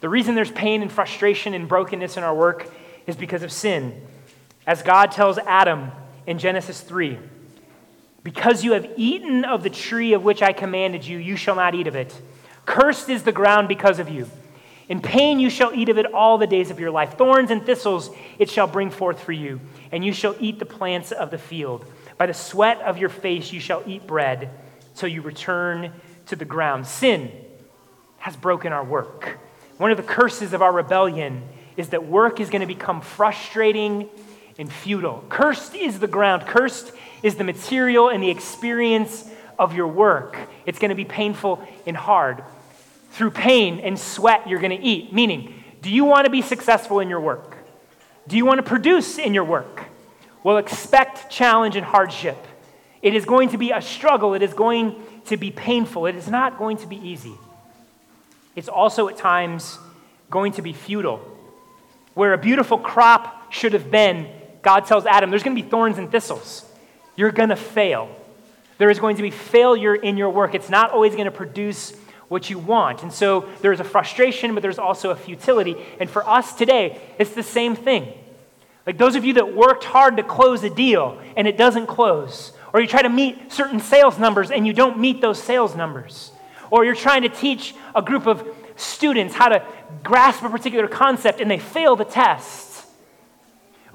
The 0.02 0.10
reason 0.10 0.36
there's 0.36 0.52
pain 0.52 0.82
and 0.82 0.92
frustration 0.92 1.54
and 1.54 1.70
brokenness 1.70 2.18
in 2.18 2.24
our 2.24 2.36
work 2.36 2.70
is 3.08 3.16
because 3.16 3.44
of 3.44 3.52
sin. 3.54 4.06
As 4.68 4.84
God 4.84 5.14
tells 5.14 5.38
Adam 5.38 5.92
in 6.28 6.38
Genesis 6.38 6.82
3, 6.82 7.18
because 8.26 8.64
you 8.64 8.74
have 8.74 8.90
eaten 8.98 9.46
of 9.46 9.62
the 9.62 9.70
tree 9.70 10.14
of 10.14 10.24
which 10.24 10.42
I 10.42 10.52
commanded 10.52 11.06
you, 11.06 11.20
you 11.20 11.36
shall 11.36 11.56
not 11.56 11.76
eat 11.76 11.86
of 11.86 11.96
it. 11.96 12.20
Cursed 12.66 13.08
is 13.08 13.22
the 13.22 13.32
ground 13.32 13.68
because 13.68 14.00
of 14.00 14.10
you. 14.10 14.28
In 14.90 15.00
pain 15.00 15.40
you 15.40 15.52
shall 15.52 15.72
eat 15.76 15.90
of 15.90 16.00
it 16.00 16.12
all 16.12 16.40
the 16.40 16.48
days 16.48 16.72
of 16.72 16.80
your 16.80 16.90
life. 16.90 17.20
Thorns 17.20 17.52
and 17.52 17.64
thistles 17.64 18.10
it 18.40 18.50
shall 18.50 18.66
bring 18.66 18.90
forth 18.90 19.20
for 19.20 19.32
you, 19.32 19.62
and 19.92 20.04
you 20.04 20.12
shall 20.12 20.36
eat 20.40 20.58
the 20.58 20.66
plants 20.66 21.12
of 21.12 21.30
the 21.30 21.38
field. 21.38 21.86
By 22.18 22.26
the 22.26 22.34
sweat 22.34 22.82
of 22.82 22.98
your 22.98 23.10
face 23.10 23.54
you 23.54 23.60
shall 23.60 23.84
eat 23.86 24.08
bread 24.08 24.50
till 24.96 25.10
you 25.10 25.22
return 25.22 25.94
to 26.26 26.36
the 26.36 26.46
ground. 26.46 26.88
Sin 26.88 27.32
has 28.18 28.36
broken 28.36 28.74
our 28.74 28.84
work. 28.84 29.38
One 29.78 29.92
of 29.92 29.98
the 29.98 30.04
curses 30.04 30.54
of 30.54 30.64
our 30.64 30.74
rebellion 30.74 31.44
is 31.78 31.90
that 31.90 32.08
work 32.08 32.40
is 32.40 32.50
going 32.50 32.62
to 32.62 32.66
become 32.66 33.02
frustrating 33.02 34.10
and 34.58 34.72
futile. 34.72 35.24
Cursed 35.30 35.76
is 35.76 36.00
the 36.00 36.08
ground. 36.08 36.48
Cursed 36.48 36.92
is 37.26 37.34
the 37.38 37.44
material 37.44 38.10
and 38.10 38.22
the 38.22 38.30
experience 38.30 39.28
of 39.58 39.74
your 39.74 39.88
work. 39.88 40.38
It's 40.68 40.78
going 40.78 40.90
to 40.90 40.96
be 40.96 41.06
painful 41.06 41.68
and 41.88 41.98
hard. 41.98 42.44
Through 43.14 43.32
pain 43.32 43.80
and 43.80 43.98
sweat, 43.98 44.48
you're 44.48 44.60
going 44.60 44.78
to 44.78 44.84
eat. 44.84 45.12
Meaning, 45.12 45.64
do 45.82 45.90
you 45.90 46.06
want 46.06 46.26
to 46.26 46.30
be 46.30 46.44
successful 46.44 47.00
in 47.00 47.10
your 47.10 47.20
work? 47.20 47.58
Do 48.28 48.38
you 48.38 48.46
want 48.46 48.60
to 48.60 48.64
produce 48.64 49.18
in 49.18 49.34
your 49.34 49.44
work? 49.44 49.86
Well, 50.44 50.58
expect 50.58 51.32
challenge 51.32 51.76
and 51.76 51.84
hardship. 51.84 52.38
It 53.02 53.16
is 53.16 53.26
going 53.26 53.50
to 53.50 53.58
be 53.58 53.72
a 53.72 53.82
struggle. 53.82 54.36
It 54.36 54.44
is 54.44 54.54
going 54.54 55.02
to 55.26 55.36
be 55.36 55.50
painful. 55.50 56.06
It 56.06 56.16
is 56.16 56.28
not 56.28 56.60
going 56.60 56.78
to 56.78 56.88
be 56.88 56.98
easy. 56.98 57.34
It's 58.56 58.70
also 58.70 59.08
at 59.08 59.18
times 59.18 59.80
going 60.30 60.52
to 60.54 60.62
be 60.62 60.74
futile. 60.74 61.18
Where 62.14 62.34
a 62.34 62.38
beautiful 62.38 62.78
crop 62.78 63.52
should 63.52 63.74
have 63.74 63.90
been, 63.90 64.30
God 64.62 64.86
tells 64.86 65.08
Adam, 65.08 65.32
there's 65.32 65.42
going 65.42 65.58
to 65.58 65.64
be 65.64 65.68
thorns 65.68 65.98
and 65.98 66.12
thistles. 66.12 66.72
You're 67.16 67.32
going 67.32 67.50
to 67.50 67.56
fail. 67.56 68.14
There 68.78 68.90
is 68.90 69.00
going 69.00 69.16
to 69.16 69.22
be 69.22 69.32
failure 69.32 69.96
in 69.96 70.18
your 70.18 70.30
work. 70.30 70.54
It's 70.54 70.70
not 70.70 70.92
always 70.92 71.14
going 71.14 71.26
to 71.26 71.32
produce 71.32 71.96
what 72.28 72.50
you 72.50 72.60
want. 72.60 73.04
And 73.04 73.14
so 73.14 73.48
there's 73.62 73.80
a 73.80 73.84
frustration, 73.84 74.54
but 74.54 74.62
there's 74.62 74.80
also 74.80 75.12
a 75.12 75.16
futility. 75.16 75.76
And 76.00 76.10
for 76.10 76.28
us 76.28 76.56
today, 76.56 77.00
it's 77.20 77.32
the 77.32 77.44
same 77.44 77.76
thing. 77.76 78.14
Like 78.86 78.98
those 78.98 79.16
of 79.16 79.24
you 79.26 79.34
that 79.34 79.56
worked 79.56 79.84
hard 79.84 80.18
to 80.18 80.24
close 80.24 80.64
a 80.64 80.70
deal 80.70 81.20
and 81.36 81.48
it 81.48 81.58
doesn't 81.58 81.88
close, 81.88 82.52
or 82.74 82.82
you 82.82 82.88
try 82.88 83.02
to 83.02 83.10
meet 83.10 83.52
certain 83.52 83.80
sales 83.80 84.20
numbers 84.20 84.52
and 84.52 84.68
you 84.68 84.74
don't 84.74 85.00
meet 85.00 85.22
those 85.22 85.42
sales 85.42 85.76
numbers. 85.76 86.32
Or 86.70 86.84
you're 86.84 86.96
trying 86.96 87.22
to 87.22 87.30
teach 87.30 87.74
a 87.96 88.02
group 88.02 88.28
of 88.28 88.46
students 88.76 89.34
how 89.34 89.50
to 89.50 89.64
grasp 90.04 90.44
a 90.44 90.50
particular 90.50 90.88
concept 90.88 91.40
and 91.40 91.50
they 91.50 91.60
fail 91.60 91.96
the 91.96 92.06
test. 92.06 92.75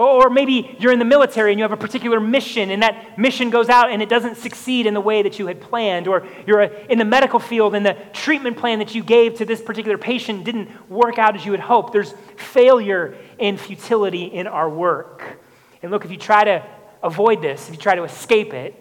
Or 0.01 0.31
maybe 0.31 0.75
you're 0.81 0.93
in 0.93 0.99
the 0.99 1.05
military 1.05 1.53
and 1.53 1.59
you 1.59 1.65
have 1.65 1.73
a 1.73 1.77
particular 1.77 2.21
mission 2.21 2.71
and 2.71 2.83
that 2.83 3.19
mission 3.19 3.51
goes 3.51 3.69
out 3.69 3.91
and 3.91 4.01
it 4.01 4.09
doesn't 4.09 4.39
succeed 4.39 4.87
in 4.87 4.95
the 4.95 5.01
way 5.01 5.21
that 5.21 5.39
you 5.39 5.47
had 5.47 5.61
planned. 5.61 6.09
Or 6.09 6.27
you're 6.47 6.63
uh, 6.63 6.87
in 6.89 6.97
the 6.97 7.05
medical 7.05 7.39
field 7.39 7.75
and 7.75 7.85
the 7.85 7.99
treatment 8.15 8.57
plan 8.57 8.79
that 8.79 8.95
you 8.95 9.05
gave 9.05 9.35
to 9.35 9.45
this 9.45 9.61
particular 9.61 9.99
patient 9.99 10.45
didn't 10.45 10.89
work 10.89 11.19
out 11.19 11.37
as 11.37 11.45
you 11.45 11.53
had 11.53 11.61
hoped. 11.61 11.93
There's 11.93 12.15
failure 12.37 13.15
and 13.39 13.61
futility 13.61 14.25
in 14.25 14.47
our 14.47 14.71
work. 14.71 15.39
And 15.83 15.93
look, 15.93 16.07
if 16.07 16.11
you 16.11 16.17
try 16.17 16.45
to 16.45 16.65
avoid 17.03 17.43
this, 17.43 17.69
if 17.69 17.75
you 17.75 17.81
try 17.81 17.95
to 17.95 18.05
escape 18.05 18.55
it, 18.55 18.75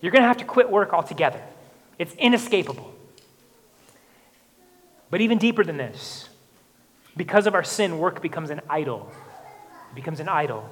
you're 0.00 0.12
going 0.12 0.22
to 0.22 0.28
have 0.28 0.38
to 0.38 0.44
quit 0.44 0.70
work 0.70 0.92
altogether. 0.92 1.42
It's 1.98 2.14
inescapable. 2.14 2.94
But 5.10 5.22
even 5.22 5.38
deeper 5.38 5.64
than 5.64 5.76
this, 5.76 6.28
because 7.16 7.48
of 7.48 7.56
our 7.56 7.64
sin, 7.64 7.98
work 7.98 8.22
becomes 8.22 8.50
an 8.50 8.60
idol. 8.70 9.12
It 9.92 9.94
becomes 9.94 10.20
an 10.20 10.28
idol. 10.28 10.68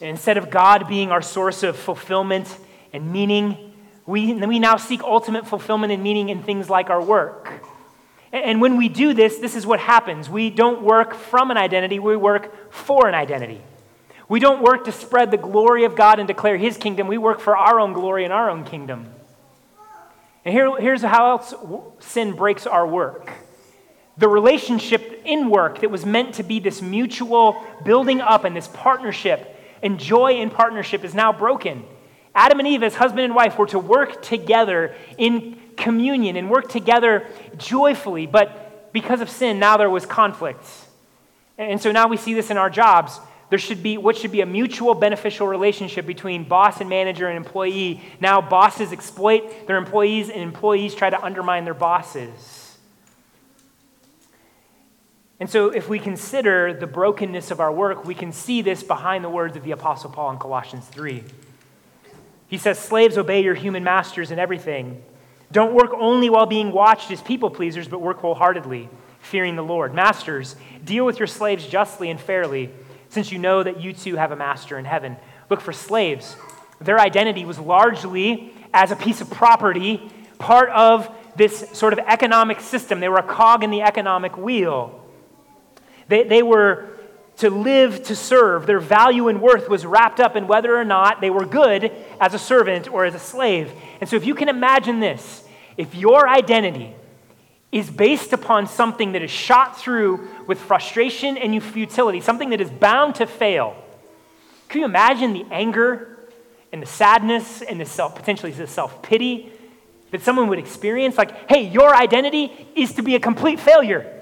And 0.00 0.10
instead 0.10 0.36
of 0.36 0.50
God 0.50 0.88
being 0.88 1.12
our 1.12 1.22
source 1.22 1.62
of 1.62 1.76
fulfillment 1.76 2.54
and 2.92 3.12
meaning, 3.12 3.72
we, 4.04 4.34
we 4.34 4.58
now 4.58 4.76
seek 4.76 5.02
ultimate 5.02 5.46
fulfillment 5.46 5.92
and 5.92 6.02
meaning 6.02 6.28
in 6.28 6.42
things 6.42 6.68
like 6.68 6.90
our 6.90 7.00
work. 7.00 7.52
And 8.32 8.60
when 8.60 8.76
we 8.76 8.88
do 8.88 9.14
this, 9.14 9.38
this 9.38 9.54
is 9.54 9.64
what 9.64 9.78
happens. 9.78 10.28
We 10.28 10.50
don't 10.50 10.82
work 10.82 11.14
from 11.14 11.52
an 11.52 11.56
identity, 11.56 12.00
we 12.00 12.16
work 12.16 12.72
for 12.72 13.06
an 13.06 13.14
identity. 13.14 13.60
We 14.28 14.40
don't 14.40 14.60
work 14.60 14.86
to 14.86 14.92
spread 14.92 15.30
the 15.30 15.36
glory 15.36 15.84
of 15.84 15.94
God 15.94 16.18
and 16.18 16.26
declare 16.26 16.56
His 16.56 16.76
kingdom. 16.76 17.06
We 17.06 17.16
work 17.16 17.38
for 17.38 17.56
our 17.56 17.78
own 17.78 17.92
glory 17.92 18.24
and 18.24 18.32
our 18.32 18.50
own 18.50 18.64
kingdom. 18.64 19.06
And 20.44 20.52
here, 20.52 20.76
here's 20.80 21.02
how 21.02 21.30
else 21.30 21.54
sin 22.00 22.32
breaks 22.32 22.66
our 22.66 22.84
work 22.84 23.32
the 24.18 24.28
relationship 24.28 25.22
in 25.24 25.50
work 25.50 25.80
that 25.80 25.90
was 25.90 26.06
meant 26.06 26.34
to 26.36 26.42
be 26.42 26.58
this 26.58 26.80
mutual 26.80 27.62
building 27.84 28.20
up 28.20 28.44
and 28.44 28.56
this 28.56 28.68
partnership 28.68 29.54
and 29.82 30.00
joy 30.00 30.40
in 30.40 30.50
partnership 30.50 31.04
is 31.04 31.14
now 31.14 31.32
broken. 31.32 31.84
Adam 32.34 32.58
and 32.58 32.68
Eve, 32.68 32.82
as 32.82 32.94
husband 32.94 33.22
and 33.22 33.34
wife, 33.34 33.58
were 33.58 33.66
to 33.66 33.78
work 33.78 34.22
together 34.22 34.94
in 35.18 35.58
communion 35.76 36.36
and 36.36 36.50
work 36.50 36.68
together 36.68 37.26
joyfully, 37.56 38.26
but 38.26 38.92
because 38.92 39.20
of 39.20 39.28
sin, 39.28 39.58
now 39.58 39.76
there 39.76 39.90
was 39.90 40.06
conflict. 40.06 40.64
And 41.58 41.80
so 41.80 41.92
now 41.92 42.08
we 42.08 42.16
see 42.16 42.34
this 42.34 42.50
in 42.50 42.56
our 42.56 42.70
jobs. 42.70 43.18
There 43.48 43.58
should 43.58 43.82
be 43.82 43.96
what 43.96 44.16
should 44.16 44.32
be 44.32 44.40
a 44.40 44.46
mutual 44.46 44.94
beneficial 44.94 45.46
relationship 45.46 46.06
between 46.06 46.44
boss 46.44 46.80
and 46.80 46.90
manager 46.90 47.28
and 47.28 47.36
employee. 47.36 48.02
Now, 48.20 48.40
bosses 48.40 48.92
exploit 48.92 49.66
their 49.66 49.76
employees, 49.76 50.28
and 50.30 50.40
employees 50.40 50.94
try 50.94 51.10
to 51.10 51.22
undermine 51.22 51.64
their 51.64 51.74
bosses. 51.74 52.65
And 55.38 55.50
so, 55.50 55.68
if 55.68 55.88
we 55.88 55.98
consider 55.98 56.72
the 56.72 56.86
brokenness 56.86 57.50
of 57.50 57.60
our 57.60 57.72
work, 57.72 58.06
we 58.06 58.14
can 58.14 58.32
see 58.32 58.62
this 58.62 58.82
behind 58.82 59.22
the 59.22 59.28
words 59.28 59.56
of 59.56 59.64
the 59.64 59.72
Apostle 59.72 60.10
Paul 60.10 60.30
in 60.30 60.38
Colossians 60.38 60.86
3. 60.86 61.22
He 62.48 62.58
says, 62.58 62.78
Slaves, 62.78 63.18
obey 63.18 63.42
your 63.42 63.54
human 63.54 63.84
masters 63.84 64.30
in 64.30 64.38
everything. 64.38 65.02
Don't 65.52 65.74
work 65.74 65.90
only 65.94 66.30
while 66.30 66.46
being 66.46 66.72
watched 66.72 67.10
as 67.10 67.20
people 67.20 67.50
pleasers, 67.50 67.86
but 67.86 68.00
work 68.00 68.18
wholeheartedly, 68.18 68.88
fearing 69.20 69.56
the 69.56 69.62
Lord. 69.62 69.94
Masters, 69.94 70.56
deal 70.84 71.04
with 71.04 71.18
your 71.18 71.26
slaves 71.26 71.66
justly 71.66 72.10
and 72.10 72.20
fairly 72.20 72.70
since 73.08 73.30
you 73.30 73.38
know 73.38 73.62
that 73.62 73.80
you 73.80 73.92
too 73.92 74.16
have 74.16 74.32
a 74.32 74.36
master 74.36 74.78
in 74.78 74.84
heaven. 74.84 75.16
Look 75.48 75.60
for 75.60 75.72
slaves. 75.72 76.36
Their 76.80 76.98
identity 76.98 77.44
was 77.44 77.58
largely 77.58 78.52
as 78.74 78.90
a 78.90 78.96
piece 78.96 79.20
of 79.20 79.30
property, 79.30 80.10
part 80.38 80.70
of 80.70 81.08
this 81.36 81.70
sort 81.72 81.92
of 81.92 81.98
economic 82.00 82.60
system. 82.60 83.00
They 83.00 83.08
were 83.08 83.18
a 83.18 83.22
cog 83.22 83.62
in 83.62 83.70
the 83.70 83.82
economic 83.82 84.36
wheel. 84.36 85.05
They, 86.08 86.24
they 86.24 86.42
were 86.42 86.88
to 87.38 87.50
live 87.50 88.02
to 88.04 88.16
serve. 88.16 88.66
Their 88.66 88.80
value 88.80 89.28
and 89.28 89.42
worth 89.42 89.68
was 89.68 89.84
wrapped 89.84 90.20
up 90.20 90.36
in 90.36 90.46
whether 90.46 90.76
or 90.76 90.84
not 90.84 91.20
they 91.20 91.30
were 91.30 91.44
good 91.44 91.92
as 92.20 92.34
a 92.34 92.38
servant 92.38 92.88
or 92.88 93.04
as 93.04 93.14
a 93.14 93.18
slave. 93.18 93.72
And 94.00 94.08
so, 94.08 94.16
if 94.16 94.24
you 94.24 94.34
can 94.34 94.48
imagine 94.48 95.00
this, 95.00 95.46
if 95.76 95.94
your 95.94 96.28
identity 96.28 96.94
is 97.72 97.90
based 97.90 98.32
upon 98.32 98.66
something 98.66 99.12
that 99.12 99.22
is 99.22 99.30
shot 99.30 99.78
through 99.78 100.26
with 100.46 100.58
frustration 100.58 101.36
and 101.36 101.62
futility, 101.62 102.20
something 102.20 102.50
that 102.50 102.60
is 102.60 102.70
bound 102.70 103.14
to 103.16 103.26
fail. 103.26 103.76
Can 104.68 104.80
you 104.80 104.84
imagine 104.86 105.32
the 105.32 105.44
anger 105.50 106.18
and 106.72 106.80
the 106.80 106.86
sadness 106.86 107.62
and 107.62 107.80
the 107.80 107.84
self, 107.84 108.14
potentially 108.14 108.52
the 108.52 108.66
self 108.66 109.02
pity 109.02 109.52
that 110.10 110.22
someone 110.22 110.48
would 110.48 110.58
experience? 110.58 111.18
Like, 111.18 111.50
hey, 111.50 111.68
your 111.68 111.94
identity 111.94 112.52
is 112.74 112.94
to 112.94 113.02
be 113.02 113.14
a 113.14 113.20
complete 113.20 113.60
failure, 113.60 114.15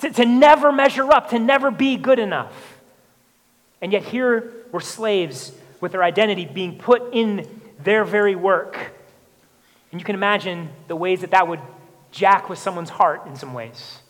to, 0.00 0.10
to 0.10 0.24
never 0.24 0.72
measure 0.72 1.10
up, 1.12 1.30
to 1.30 1.38
never 1.38 1.70
be 1.70 1.96
good 1.96 2.18
enough. 2.18 2.78
And 3.80 3.92
yet, 3.92 4.02
here 4.02 4.52
were 4.72 4.80
slaves 4.80 5.52
with 5.80 5.92
their 5.92 6.02
identity 6.02 6.44
being 6.44 6.78
put 6.78 7.14
in 7.14 7.60
their 7.82 8.04
very 8.04 8.34
work. 8.34 8.76
And 9.92 10.00
you 10.00 10.04
can 10.04 10.14
imagine 10.14 10.68
the 10.88 10.96
ways 10.96 11.20
that 11.20 11.30
that 11.30 11.48
would 11.48 11.60
jack 12.10 12.48
with 12.48 12.58
someone's 12.58 12.90
heart 12.90 13.26
in 13.26 13.36
some 13.36 13.54
ways. 13.54 14.00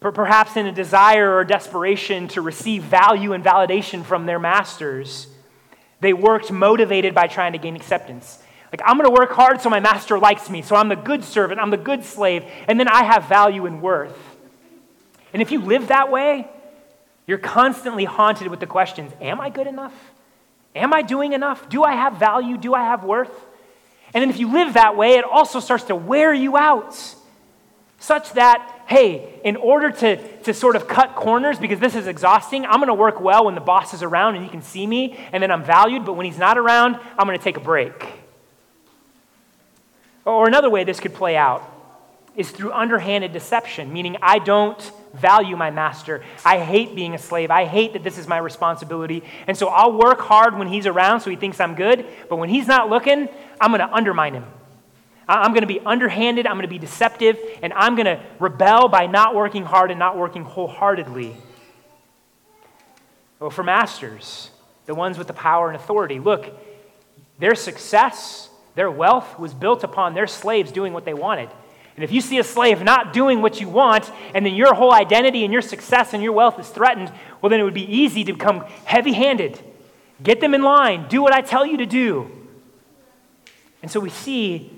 Perhaps 0.00 0.56
in 0.56 0.66
a 0.66 0.72
desire 0.72 1.34
or 1.34 1.42
desperation 1.42 2.28
to 2.28 2.40
receive 2.40 2.84
value 2.84 3.32
and 3.32 3.42
validation 3.42 4.04
from 4.04 4.26
their 4.26 4.38
masters, 4.38 5.26
they 6.00 6.12
worked 6.12 6.52
motivated 6.52 7.14
by 7.14 7.26
trying 7.26 7.52
to 7.52 7.58
gain 7.58 7.74
acceptance. 7.74 8.40
Like, 8.70 8.82
I'm 8.84 8.98
going 8.98 9.08
to 9.08 9.18
work 9.18 9.32
hard 9.32 9.60
so 9.60 9.70
my 9.70 9.80
master 9.80 10.18
likes 10.18 10.50
me, 10.50 10.62
so 10.62 10.76
I'm 10.76 10.88
the 10.88 10.96
good 10.96 11.24
servant, 11.24 11.60
I'm 11.60 11.70
the 11.70 11.76
good 11.76 12.04
slave, 12.04 12.44
and 12.68 12.78
then 12.78 12.88
I 12.88 13.04
have 13.04 13.28
value 13.28 13.66
and 13.66 13.80
worth. 13.80 14.16
And 15.32 15.42
if 15.42 15.50
you 15.50 15.60
live 15.60 15.88
that 15.88 16.10
way, 16.10 16.48
you're 17.26 17.38
constantly 17.38 18.04
haunted 18.04 18.48
with 18.48 18.60
the 18.60 18.66
questions 18.66 19.12
Am 19.20 19.40
I 19.40 19.50
good 19.50 19.66
enough? 19.66 19.94
Am 20.74 20.92
I 20.92 21.02
doing 21.02 21.32
enough? 21.32 21.68
Do 21.68 21.84
I 21.84 21.92
have 21.92 22.16
value? 22.16 22.56
Do 22.56 22.74
I 22.74 22.82
have 22.82 23.02
worth? 23.02 23.32
And 24.14 24.22
then 24.22 24.30
if 24.30 24.38
you 24.38 24.52
live 24.52 24.74
that 24.74 24.96
way, 24.96 25.14
it 25.14 25.24
also 25.24 25.60
starts 25.60 25.84
to 25.84 25.96
wear 25.96 26.32
you 26.32 26.56
out, 26.56 26.94
such 27.98 28.32
that, 28.34 28.84
hey, 28.86 29.40
in 29.42 29.56
order 29.56 29.90
to, 29.90 30.38
to 30.42 30.54
sort 30.54 30.76
of 30.76 30.86
cut 30.86 31.14
corners, 31.14 31.58
because 31.58 31.80
this 31.80 31.94
is 31.94 32.06
exhausting, 32.06 32.64
I'm 32.66 32.76
going 32.76 32.88
to 32.88 32.94
work 32.94 33.20
well 33.20 33.46
when 33.46 33.54
the 33.54 33.60
boss 33.60 33.94
is 33.94 34.02
around 34.02 34.36
and 34.36 34.44
he 34.44 34.50
can 34.50 34.62
see 34.62 34.86
me, 34.86 35.18
and 35.32 35.42
then 35.42 35.50
I'm 35.50 35.64
valued, 35.64 36.04
but 36.04 36.12
when 36.12 36.26
he's 36.26 36.38
not 36.38 36.56
around, 36.56 36.96
I'm 37.18 37.26
going 37.26 37.38
to 37.38 37.44
take 37.44 37.56
a 37.56 37.60
break. 37.60 38.06
Or 40.24 40.46
another 40.46 40.70
way 40.70 40.84
this 40.84 41.00
could 41.00 41.14
play 41.14 41.36
out 41.36 41.72
is 42.36 42.50
through 42.50 42.72
underhanded 42.72 43.32
deception, 43.32 43.92
meaning 43.92 44.16
I 44.20 44.38
don't 44.38 44.80
value 45.16 45.56
my 45.56 45.70
master. 45.70 46.22
I 46.44 46.58
hate 46.58 46.94
being 46.94 47.14
a 47.14 47.18
slave. 47.18 47.50
I 47.50 47.64
hate 47.64 47.94
that 47.94 48.04
this 48.04 48.18
is 48.18 48.28
my 48.28 48.38
responsibility. 48.38 49.22
And 49.46 49.56
so 49.56 49.68
I'll 49.68 49.92
work 49.92 50.20
hard 50.20 50.58
when 50.58 50.68
he's 50.68 50.86
around 50.86 51.20
so 51.20 51.30
he 51.30 51.36
thinks 51.36 51.60
I'm 51.60 51.74
good, 51.74 52.06
but 52.28 52.36
when 52.36 52.48
he's 52.48 52.66
not 52.66 52.88
looking, 52.88 53.28
I'm 53.60 53.70
going 53.70 53.80
to 53.80 53.92
undermine 53.92 54.34
him. 54.34 54.44
I'm 55.28 55.50
going 55.50 55.62
to 55.62 55.66
be 55.66 55.80
underhanded, 55.80 56.46
I'm 56.46 56.54
going 56.54 56.62
to 56.62 56.68
be 56.68 56.78
deceptive, 56.78 57.36
and 57.60 57.72
I'm 57.72 57.96
going 57.96 58.06
to 58.06 58.22
rebel 58.38 58.88
by 58.88 59.06
not 59.06 59.34
working 59.34 59.64
hard 59.64 59.90
and 59.90 59.98
not 59.98 60.16
working 60.16 60.44
wholeheartedly. 60.44 61.34
Well, 63.40 63.50
for 63.50 63.64
masters, 63.64 64.50
the 64.86 64.94
ones 64.94 65.18
with 65.18 65.26
the 65.26 65.32
power 65.32 65.66
and 65.66 65.76
authority, 65.76 66.20
look, 66.20 66.56
their 67.38 67.56
success, 67.56 68.48
their 68.76 68.90
wealth 68.90 69.38
was 69.38 69.52
built 69.52 69.82
upon 69.82 70.14
their 70.14 70.28
slaves 70.28 70.70
doing 70.70 70.92
what 70.92 71.04
they 71.04 71.14
wanted. 71.14 71.50
And 71.96 72.04
if 72.04 72.12
you 72.12 72.20
see 72.20 72.38
a 72.38 72.44
slave 72.44 72.82
not 72.82 73.14
doing 73.14 73.40
what 73.40 73.60
you 73.60 73.68
want, 73.68 74.12
and 74.34 74.44
then 74.44 74.54
your 74.54 74.74
whole 74.74 74.92
identity 74.92 75.44
and 75.44 75.52
your 75.52 75.62
success 75.62 76.12
and 76.12 76.22
your 76.22 76.32
wealth 76.32 76.58
is 76.60 76.68
threatened, 76.68 77.10
well, 77.40 77.48
then 77.48 77.58
it 77.58 77.62
would 77.62 77.74
be 77.74 77.90
easy 77.90 78.22
to 78.24 78.34
become 78.34 78.60
heavy 78.84 79.14
handed. 79.14 79.58
Get 80.22 80.40
them 80.40 80.54
in 80.54 80.62
line, 80.62 81.08
do 81.08 81.22
what 81.22 81.32
I 81.32 81.40
tell 81.40 81.64
you 81.64 81.78
to 81.78 81.86
do. 81.86 82.30
And 83.82 83.90
so 83.90 83.98
we 84.00 84.10
see 84.10 84.70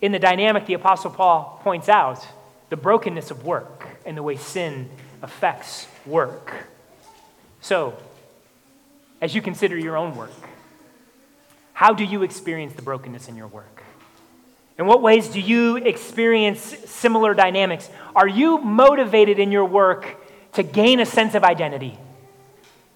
in 0.00 0.12
the 0.12 0.18
dynamic 0.18 0.66
the 0.66 0.74
Apostle 0.74 1.10
Paul 1.10 1.60
points 1.62 1.88
out 1.88 2.26
the 2.70 2.76
brokenness 2.76 3.30
of 3.30 3.44
work 3.44 3.86
and 4.06 4.16
the 4.16 4.22
way 4.22 4.36
sin 4.36 4.90
affects 5.22 5.86
work. 6.06 6.66
So, 7.60 7.96
as 9.20 9.34
you 9.34 9.40
consider 9.40 9.76
your 9.76 9.96
own 9.96 10.14
work, 10.16 10.30
how 11.72 11.94
do 11.94 12.04
you 12.04 12.22
experience 12.22 12.74
the 12.74 12.82
brokenness 12.82 13.28
in 13.28 13.36
your 13.36 13.48
work? 13.48 13.73
In 14.78 14.86
what 14.86 15.02
ways 15.02 15.28
do 15.28 15.40
you 15.40 15.76
experience 15.76 16.60
similar 16.60 17.32
dynamics? 17.32 17.88
Are 18.16 18.26
you 18.26 18.58
motivated 18.58 19.38
in 19.38 19.52
your 19.52 19.64
work 19.64 20.16
to 20.54 20.62
gain 20.62 20.98
a 21.00 21.06
sense 21.06 21.34
of 21.34 21.44
identity? 21.44 21.96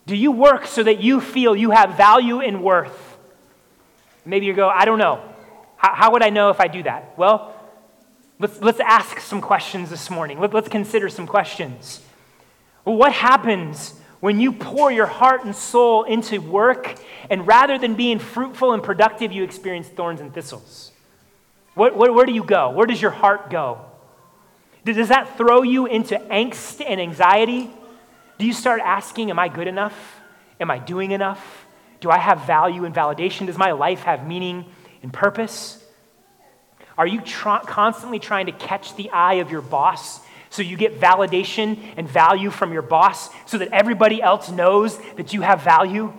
Do 0.07 0.17
you 0.17 0.33
work 0.33 0.67
so 0.67 0.83
that 0.83 1.01
you 1.01 1.21
feel 1.21 1.55
you 1.55 1.71
have 1.71 1.97
value 1.97 2.41
and 2.41 2.65
worth? 2.65 3.17
Maybe 4.25 4.47
you 4.47 4.55
go, 4.55 4.69
I 4.69 4.85
don't 4.85 4.99
know. 4.99 5.23
How, 5.77 5.95
how 5.95 6.13
would 6.13 6.23
I 6.23 6.31
know 6.31 6.51
if 6.51 6.61
I 6.61 6.67
do 6.67 6.83
that? 6.83 7.17
Well, 7.17 7.55
let's, 8.41 8.61
let's 8.61 8.81
ask 8.81 9.21
some 9.21 9.41
questions 9.41 9.91
this 9.91 10.11
morning. 10.11 10.41
Let, 10.41 10.53
let's 10.53 10.69
consider 10.69 11.09
some 11.09 11.27
questions. 11.27 12.03
What 12.85 13.13
happens 13.13 13.95
when 14.21 14.41
you 14.41 14.53
pour 14.53 14.91
your 14.91 15.07
heart 15.07 15.45
and 15.45 15.55
soul 15.55 16.03
into 16.05 16.41
work, 16.41 16.99
and 17.31 17.47
rather 17.47 17.79
than 17.79 17.95
being 17.95 18.19
fruitful 18.19 18.73
and 18.73 18.83
productive, 18.83 19.31
you 19.31 19.45
experience 19.45 19.87
thorns 19.89 20.21
and 20.21 20.35
thistles? 20.35 20.91
Where, 21.79 21.93
where, 21.93 22.13
where 22.13 22.27
do 22.27 22.33
you 22.33 22.43
go? 22.43 22.71
Where 22.71 22.89
does 22.89 23.01
your 23.01 23.13
heart 23.13 23.51
go? 23.51 23.81
Does 24.85 25.09
that 25.11 25.39
throw 25.39 25.63
you 25.63 25.87
into 25.87 26.17
angst 26.19 26.85
and 26.85 27.01
anxiety? 27.01 27.71
Do 28.37 28.47
you 28.47 28.53
start 28.53 28.81
asking, 28.83 29.31
Am 29.31 29.39
I 29.39 29.47
good 29.47 29.69
enough? 29.69 29.95
Am 30.59 30.73
I 30.73 30.79
doing 30.81 31.13
enough? 31.13 31.67
Do 32.01 32.11
I 32.11 32.19
have 32.19 32.45
value 32.47 32.85
and 32.85 32.93
validation? 32.93 33.47
Does 33.47 33.57
my 33.57 33.71
life 33.71 34.01
have 34.01 34.27
meaning 34.27 34.65
and 35.05 35.13
purpose? 35.13 35.81
Are 36.97 37.07
you 37.07 37.21
tr- 37.21 37.65
constantly 37.65 38.19
trying 38.19 38.47
to 38.47 38.53
catch 38.53 38.97
the 38.97 39.11
eye 39.11 39.35
of 39.35 39.53
your 39.53 39.63
boss 39.63 40.21
so 40.51 40.63
you 40.63 40.77
get 40.77 41.01
validation 41.01 41.79
and 41.97 42.09
value 42.09 42.51
from 42.51 42.73
your 42.73 42.83
boss 42.83 43.31
so 43.47 43.57
that 43.59 43.69
everybody 43.69 44.21
else 44.21 44.51
knows 44.51 44.99
that 45.15 45.33
you 45.33 45.43
have 45.43 45.63
value? 45.63 46.13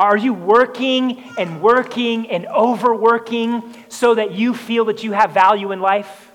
Are 0.00 0.16
you 0.16 0.32
working 0.32 1.22
and 1.36 1.60
working 1.60 2.30
and 2.30 2.46
overworking 2.46 3.74
so 3.90 4.14
that 4.14 4.32
you 4.32 4.54
feel 4.54 4.86
that 4.86 5.04
you 5.04 5.12
have 5.12 5.32
value 5.32 5.72
in 5.72 5.80
life? 5.82 6.32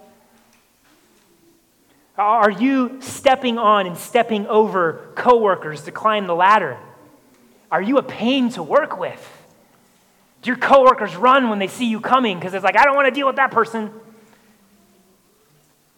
Are 2.16 2.52
you 2.52 3.02
stepping 3.02 3.58
on 3.58 3.88
and 3.88 3.98
stepping 3.98 4.46
over 4.46 5.10
coworkers 5.16 5.82
to 5.86 5.92
climb 5.92 6.28
the 6.28 6.36
ladder? 6.36 6.78
Are 7.72 7.82
you 7.82 7.98
a 7.98 8.04
pain 8.04 8.50
to 8.52 8.62
work 8.62 9.00
with? 9.00 9.32
Do 10.44 10.52
your 10.52 10.58
coworkers 10.58 11.16
run 11.16 11.50
when 11.50 11.58
they 11.58 11.68
see 11.68 11.88
you 11.88 12.00
coming 12.00 12.38
because 12.38 12.54
it's 12.54 12.64
like, 12.64 12.78
I 12.78 12.84
don't 12.84 12.96
want 12.96 13.08
to 13.08 13.12
deal 13.20 13.26
with 13.26 13.38
that 13.38 13.50
person? 13.50 13.90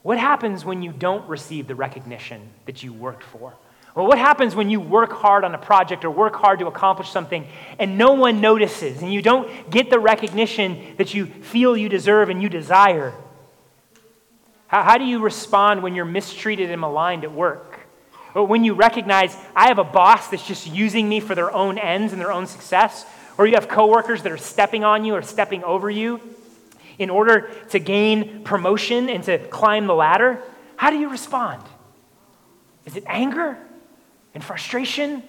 What 0.03 0.17
happens 0.17 0.63
when 0.63 0.83
you 0.83 0.93
don't 0.93 1.27
receive 1.27 1.67
the 1.67 1.75
recognition 1.75 2.47
that 2.65 2.81
you 2.81 2.93
worked 2.93 3.23
for? 3.23 3.53
Well, 3.97 4.05
what 4.05 4.19
happens 4.19 4.55
when 4.55 4.69
you 4.69 4.79
work 4.79 5.11
hard 5.11 5.43
on 5.43 5.55
a 5.55 5.57
project 5.57 6.05
or 6.05 6.11
work 6.11 6.35
hard 6.35 6.59
to 6.59 6.67
accomplish 6.67 7.09
something 7.09 7.47
and 7.79 7.97
no 7.97 8.13
one 8.13 8.41
notices 8.41 9.01
and 9.01 9.11
you 9.11 9.23
don't 9.23 9.71
get 9.71 9.89
the 9.89 9.97
recognition 9.97 10.93
that 10.97 11.15
you 11.15 11.25
feel 11.25 11.75
you 11.75 11.89
deserve 11.89 12.29
and 12.29 12.39
you 12.39 12.47
desire? 12.47 13.15
How, 14.67 14.83
how 14.83 14.97
do 14.99 15.03
you 15.03 15.17
respond 15.17 15.81
when 15.81 15.95
you're 15.95 16.05
mistreated 16.05 16.69
and 16.69 16.79
maligned 16.79 17.23
at 17.23 17.31
work? 17.31 17.79
Or 18.35 18.45
when 18.45 18.63
you 18.63 18.75
recognize 18.75 19.35
I 19.55 19.69
have 19.69 19.79
a 19.79 19.83
boss 19.83 20.27
that's 20.27 20.45
just 20.45 20.67
using 20.67 21.09
me 21.09 21.19
for 21.19 21.33
their 21.33 21.51
own 21.51 21.79
ends 21.79 22.13
and 22.13 22.21
their 22.21 22.31
own 22.31 22.45
success? 22.45 23.03
Or 23.35 23.47
you 23.47 23.55
have 23.55 23.67
coworkers 23.67 24.21
that 24.21 24.31
are 24.31 24.37
stepping 24.37 24.83
on 24.83 25.05
you 25.05 25.15
or 25.15 25.23
stepping 25.23 25.63
over 25.63 25.89
you 25.89 26.21
in 26.99 27.09
order 27.09 27.49
to 27.71 27.79
gain 27.79 28.43
promotion 28.43 29.09
and 29.09 29.23
to 29.23 29.39
climb 29.47 29.87
the 29.87 29.95
ladder? 29.95 30.39
How 30.75 30.91
do 30.91 30.99
you 30.99 31.09
respond? 31.09 31.63
Is 32.85 32.95
it 32.95 33.03
anger? 33.07 33.57
And 34.33 34.43
frustration, 34.43 35.23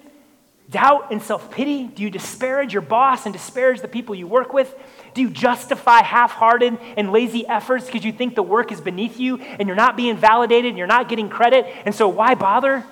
doubt 0.69 1.11
and 1.11 1.21
self 1.21 1.51
pity? 1.51 1.87
Do 1.87 2.03
you 2.03 2.09
disparage 2.09 2.73
your 2.73 2.81
boss 2.81 3.25
and 3.25 3.33
disparage 3.33 3.81
the 3.81 3.87
people 3.87 4.15
you 4.15 4.27
work 4.27 4.53
with? 4.53 4.73
Do 5.13 5.21
you 5.21 5.29
justify 5.29 6.01
half 6.01 6.31
hearted 6.31 6.77
and 6.97 7.11
lazy 7.11 7.47
efforts 7.47 7.85
because 7.85 8.03
you 8.03 8.11
think 8.11 8.35
the 8.35 8.43
work 8.43 8.71
is 8.71 8.81
beneath 8.81 9.19
you 9.19 9.37
and 9.37 9.67
you're 9.67 9.75
not 9.75 9.97
being 9.97 10.17
validated 10.17 10.69
and 10.69 10.77
you're 10.77 10.87
not 10.87 11.09
getting 11.09 11.29
credit? 11.29 11.65
And 11.85 11.93
so 11.93 12.07
why 12.07 12.35
bother? 12.35 12.85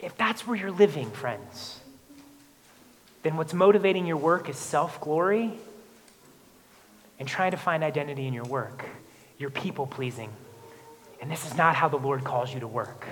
If 0.00 0.16
that's 0.16 0.46
where 0.46 0.56
you're 0.56 0.70
living, 0.70 1.10
friends, 1.10 1.80
then 3.22 3.36
what's 3.36 3.52
motivating 3.52 4.06
your 4.06 4.16
work 4.16 4.48
is 4.48 4.56
self 4.56 5.00
glory 5.00 5.52
and 7.18 7.26
trying 7.26 7.50
to 7.50 7.56
find 7.56 7.82
identity 7.82 8.26
in 8.26 8.32
your 8.32 8.44
work. 8.44 8.84
You're 9.38 9.50
people 9.50 9.86
pleasing. 9.86 10.30
And 11.20 11.30
this 11.30 11.46
is 11.46 11.56
not 11.56 11.74
how 11.74 11.88
the 11.88 11.96
Lord 11.96 12.22
calls 12.22 12.54
you 12.54 12.60
to 12.60 12.68
work. 12.68 13.06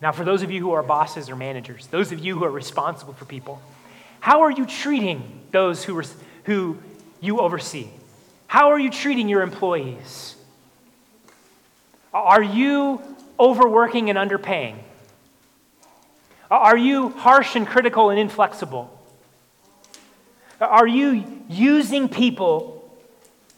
Now, 0.00 0.12
for 0.12 0.24
those 0.24 0.42
of 0.42 0.50
you 0.50 0.60
who 0.60 0.72
are 0.72 0.82
bosses 0.82 1.28
or 1.28 1.36
managers, 1.36 1.86
those 1.88 2.12
of 2.12 2.20
you 2.20 2.38
who 2.38 2.44
are 2.44 2.50
responsible 2.50 3.14
for 3.14 3.24
people, 3.24 3.60
how 4.20 4.42
are 4.42 4.50
you 4.50 4.64
treating 4.64 5.40
those 5.50 5.82
who, 5.84 6.02
who 6.44 6.78
you 7.20 7.40
oversee? 7.40 7.88
How 8.46 8.70
are 8.70 8.78
you 8.78 8.90
treating 8.90 9.28
your 9.28 9.42
employees? 9.42 10.36
Are 12.14 12.42
you 12.42 13.02
overworking 13.38 14.08
and 14.10 14.18
underpaying? 14.18 14.76
Are 16.50 16.76
you 16.76 17.10
harsh 17.10 17.56
and 17.56 17.66
critical 17.66 18.10
and 18.10 18.18
inflexible? 18.18 18.94
Are 20.60 20.86
you 20.86 21.44
using 21.48 22.08
people 22.08 22.74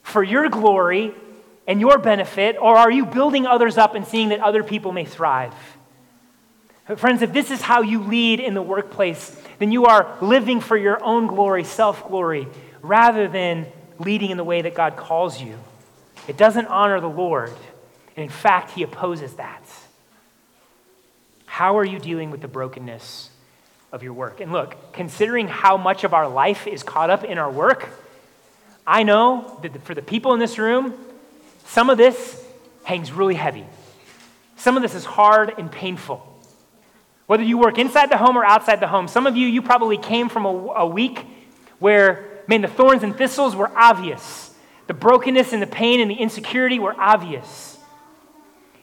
for 0.03 0.22
your 0.22 0.48
glory 0.48 1.14
and 1.66 1.81
your 1.81 1.98
benefit, 1.98 2.57
or 2.61 2.76
are 2.76 2.90
you 2.90 3.07
building 3.07 3.46
others 3.46 3.79
up 3.79 3.94
and 3.94 4.05
seeing 4.05 4.31
that 4.31 4.40
other 4.40 4.64
people 4.64 4.90
may 4.90 5.05
thrive? 5.05 5.55
Friends, 6.96 7.22
if 7.22 7.33
this 7.33 7.50
is 7.50 7.61
how 7.61 7.83
you 7.83 8.03
lead 8.03 8.40
in 8.40 8.55
the 8.55 8.62
workplace, 8.62 9.40
then 9.59 9.70
you 9.70 9.87
are 9.87 10.16
living 10.20 10.61
for 10.61 10.76
your 10.76 11.03
own 11.05 11.26
glory, 11.26 11.64
self 11.64 12.09
glory, 12.09 12.48
rather 12.83 13.29
than 13.29 13.66
leading 13.98 14.31
in 14.31 14.37
the 14.37 14.44
way 14.44 14.62
that 14.62 14.74
God 14.74 14.96
calls 14.96 15.40
you. 15.40 15.59
It 16.26 16.37
doesn't 16.37 16.66
honor 16.66 17.00
the 17.00 17.09
Lord. 17.09 17.53
And 18.16 18.24
in 18.24 18.31
fact, 18.31 18.72
He 18.72 18.83
opposes 18.83 19.35
that. 19.35 19.62
How 21.46 21.79
are 21.79 21.85
you 21.85 21.98
dealing 21.98 22.31
with 22.31 22.40
the 22.40 22.48
brokenness 22.48 23.31
of 23.92 24.03
your 24.03 24.12
work? 24.12 24.40
And 24.40 24.50
look, 24.50 24.92
considering 24.92 25.48
how 25.48 25.76
much 25.76 26.05
of 26.05 26.14
our 26.14 26.29
life 26.29 26.66
is 26.66 26.83
caught 26.83 27.11
up 27.11 27.24
in 27.24 27.38
our 27.38 27.50
work, 27.50 27.88
I 28.87 29.03
know 29.03 29.59
that 29.62 29.83
for 29.83 29.94
the 29.94 30.03
people 30.03 30.33
in 30.33 30.40
this 30.40 30.59
room, 30.59 30.94
some 31.66 31.90
of 31.90 31.98
this 31.98 32.44
hangs 32.85 33.12
really 33.12 33.35
heavy. 33.35 33.66
Some 34.57 34.76
of 34.76 34.83
this 34.83 34.94
is 34.94 35.05
hard 35.05 35.55
and 35.59 35.70
painful. 35.70 36.29
Whether 37.30 37.44
you 37.44 37.58
work 37.58 37.78
inside 37.78 38.10
the 38.10 38.16
home 38.16 38.36
or 38.36 38.44
outside 38.44 38.80
the 38.80 38.88
home, 38.88 39.06
some 39.06 39.24
of 39.24 39.36
you, 39.36 39.46
you 39.46 39.62
probably 39.62 39.96
came 39.96 40.28
from 40.28 40.46
a, 40.46 40.48
a 40.48 40.84
week 40.84 41.24
where, 41.78 42.42
man, 42.48 42.60
the 42.60 42.66
thorns 42.66 43.04
and 43.04 43.16
thistles 43.16 43.54
were 43.54 43.70
obvious. 43.76 44.52
The 44.88 44.94
brokenness 44.94 45.52
and 45.52 45.62
the 45.62 45.68
pain 45.68 46.00
and 46.00 46.10
the 46.10 46.16
insecurity 46.16 46.80
were 46.80 46.92
obvious. 46.98 47.78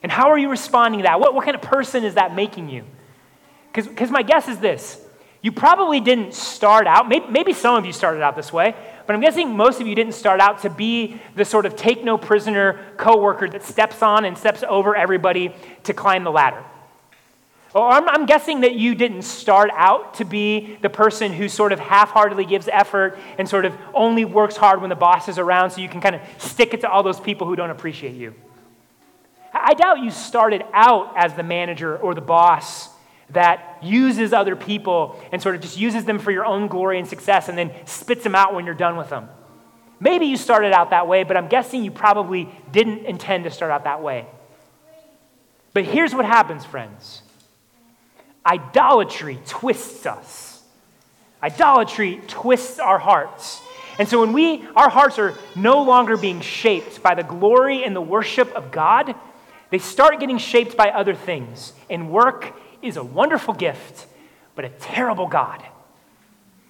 And 0.01 0.09
how 0.09 0.29
are 0.29 0.37
you 0.37 0.47
responding 0.47 0.99
to 0.99 1.03
that? 1.03 1.19
What, 1.19 1.33
what 1.33 1.43
kind 1.43 1.55
of 1.55 1.61
person 1.61 2.05
is 2.05 2.13
that 2.13 2.35
making 2.35 2.69
you? 2.69 2.85
Because 3.73 4.09
my 4.09 4.23
guess 4.23 4.47
is 4.47 4.59
this 4.59 5.01
you 5.41 5.51
probably 5.51 5.99
didn't 5.99 6.33
start 6.33 6.87
out, 6.87 7.09
maybe, 7.09 7.25
maybe 7.29 7.51
some 7.51 7.75
of 7.75 7.85
you 7.85 7.91
started 7.91 8.23
out 8.23 8.37
this 8.37 8.53
way, 8.53 8.73
but 9.05 9.13
I'm 9.13 9.19
guessing 9.19 9.57
most 9.57 9.81
of 9.81 9.87
you 9.87 9.93
didn't 9.93 10.13
start 10.13 10.39
out 10.39 10.61
to 10.61 10.69
be 10.69 11.19
the 11.35 11.43
sort 11.43 11.65
of 11.65 11.75
take 11.75 12.01
no 12.01 12.17
prisoner 12.17 12.79
coworker 12.95 13.49
that 13.49 13.63
steps 13.63 14.01
on 14.01 14.23
and 14.23 14.37
steps 14.37 14.63
over 14.69 14.95
everybody 14.95 15.53
to 15.83 15.93
climb 15.93 16.23
the 16.23 16.31
ladder. 16.31 16.63
I'm, 17.75 18.07
I'm, 18.07 18.25
guessing 18.25 18.61
that 18.61 18.75
you 18.75 18.95
didn't 18.95 19.23
start 19.23 19.69
out 19.73 20.15
to 20.15 20.25
be 20.25 20.77
the 20.81 20.89
person 20.89 21.33
who 21.33 21.49
sort 21.49 21.73
of 21.73 21.79
half 21.79 22.09
heartedly 22.11 22.45
gives 22.45 22.67
effort 22.69 23.19
and 23.37 23.47
sort 23.47 23.65
of 23.65 23.75
only 23.93 24.25
works 24.25 24.55
hard 24.55 24.79
when 24.79 24.89
the 24.89 24.95
boss 24.95 25.27
is 25.27 25.37
around 25.37 25.71
so 25.71 25.81
you 25.81 25.89
can 25.89 25.99
kind 25.99 26.15
of 26.15 26.21
stick 26.37 26.73
it 26.73 26.81
to 26.81 26.89
all 26.89 27.03
those 27.03 27.19
people 27.19 27.45
who 27.45 27.55
don't 27.55 27.69
appreciate 27.69 28.15
you. 28.15 28.33
I 29.53 29.73
doubt 29.73 29.99
you 29.99 30.11
started 30.11 30.63
out 30.73 31.13
as 31.17 31.33
the 31.33 31.43
manager 31.43 31.97
or 31.97 32.13
the 32.13 32.21
boss 32.21 32.89
that 33.31 33.79
uses 33.81 34.31
other 34.31 34.55
people 34.55 35.21
and 35.31 35.41
sort 35.41 35.55
of 35.55 35.61
just 35.61 35.77
uses 35.77 36.05
them 36.05 36.19
for 36.19 36.31
your 36.31 36.45
own 36.45 36.67
glory 36.67 36.99
and 36.99 37.07
success 37.07 37.49
and 37.49 37.57
then 37.57 37.71
spits 37.85 38.23
them 38.23 38.35
out 38.35 38.53
when 38.53 38.65
you're 38.65 38.75
done 38.75 38.95
with 38.95 39.09
them. 39.09 39.27
Maybe 39.99 40.27
you 40.27 40.37
started 40.37 40.73
out 40.73 40.91
that 40.91 41.07
way, 41.07 41.23
but 41.23 41.35
I'm 41.35 41.47
guessing 41.47 41.83
you 41.83 41.91
probably 41.91 42.49
didn't 42.71 43.05
intend 43.05 43.43
to 43.43 43.51
start 43.51 43.71
out 43.71 43.83
that 43.83 44.01
way. 44.01 44.27
But 45.73 45.85
here's 45.85 46.15
what 46.15 46.25
happens, 46.25 46.63
friends 46.63 47.23
idolatry 48.47 49.39
twists 49.45 50.05
us. 50.05 50.63
Idolatry 51.43 52.21
twists 52.27 52.79
our 52.79 52.97
hearts. 52.97 53.61
And 53.99 54.07
so 54.07 54.21
when 54.21 54.33
we 54.33 54.65
our 54.75 54.89
hearts 54.89 55.19
are 55.19 55.35
no 55.55 55.83
longer 55.83 56.17
being 56.17 56.41
shaped 56.41 57.03
by 57.03 57.15
the 57.15 57.23
glory 57.23 57.83
and 57.83 57.95
the 57.95 58.01
worship 58.01 58.51
of 58.53 58.71
God, 58.71 59.15
they 59.69 59.79
start 59.79 60.19
getting 60.19 60.37
shaped 60.37 60.77
by 60.77 60.89
other 60.89 61.13
things. 61.13 61.73
And 61.89 62.09
work 62.09 62.53
is 62.81 62.97
a 62.97 63.03
wonderful 63.03 63.53
gift, 63.53 64.07
but 64.55 64.65
a 64.65 64.69
terrible 64.69 65.27
God. 65.27 65.63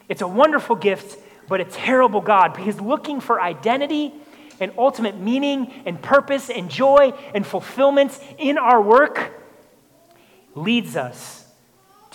It's 0.10 0.22
a 0.22 0.28
wonderful 0.28 0.76
gift, 0.76 1.18
but 1.48 1.62
a 1.62 1.66
terrible 1.66 2.22
God 2.22 2.54
because 2.54 2.82
looking 2.82 3.20
for 3.20 3.40
identity 3.40 4.14
and 4.60 4.72
ultimate 4.78 5.18
meaning 5.20 5.72
and 5.86 6.02
purpose 6.02 6.50
and 6.50 6.70
joy 6.70 7.14
and 7.36 7.46
fulfillment 7.46 8.18
in 8.38 8.58
our 8.58 8.82
work 8.82 9.34
leads 10.56 10.96
us 10.96 11.47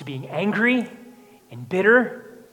to 0.03 0.07
being 0.07 0.29
angry 0.29 0.89
and 1.51 1.69
bitter 1.69 2.45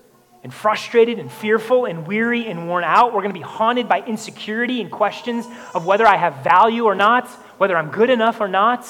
and 0.44 0.54
frustrated 0.54 1.20
and 1.20 1.32
fearful 1.32 1.86
and 1.86 2.08
weary 2.08 2.48
and 2.48 2.68
worn 2.68 2.84
out. 2.84 3.08
We're 3.08 3.22
going 3.22 3.34
to 3.34 3.40
be 3.40 3.46
haunted 3.46 3.90
by 3.90 4.02
insecurity 4.02 4.82
and 4.82 4.92
questions 4.92 5.48
of 5.74 5.86
whether 5.86 6.06
I 6.06 6.16
have 6.16 6.44
value 6.44 6.86
or 6.86 6.96
not, 6.96 7.28
whether 7.58 7.76
I'm 7.76 7.90
good 7.90 8.10
enough 8.10 8.40
or 8.40 8.48
not. 8.48 8.88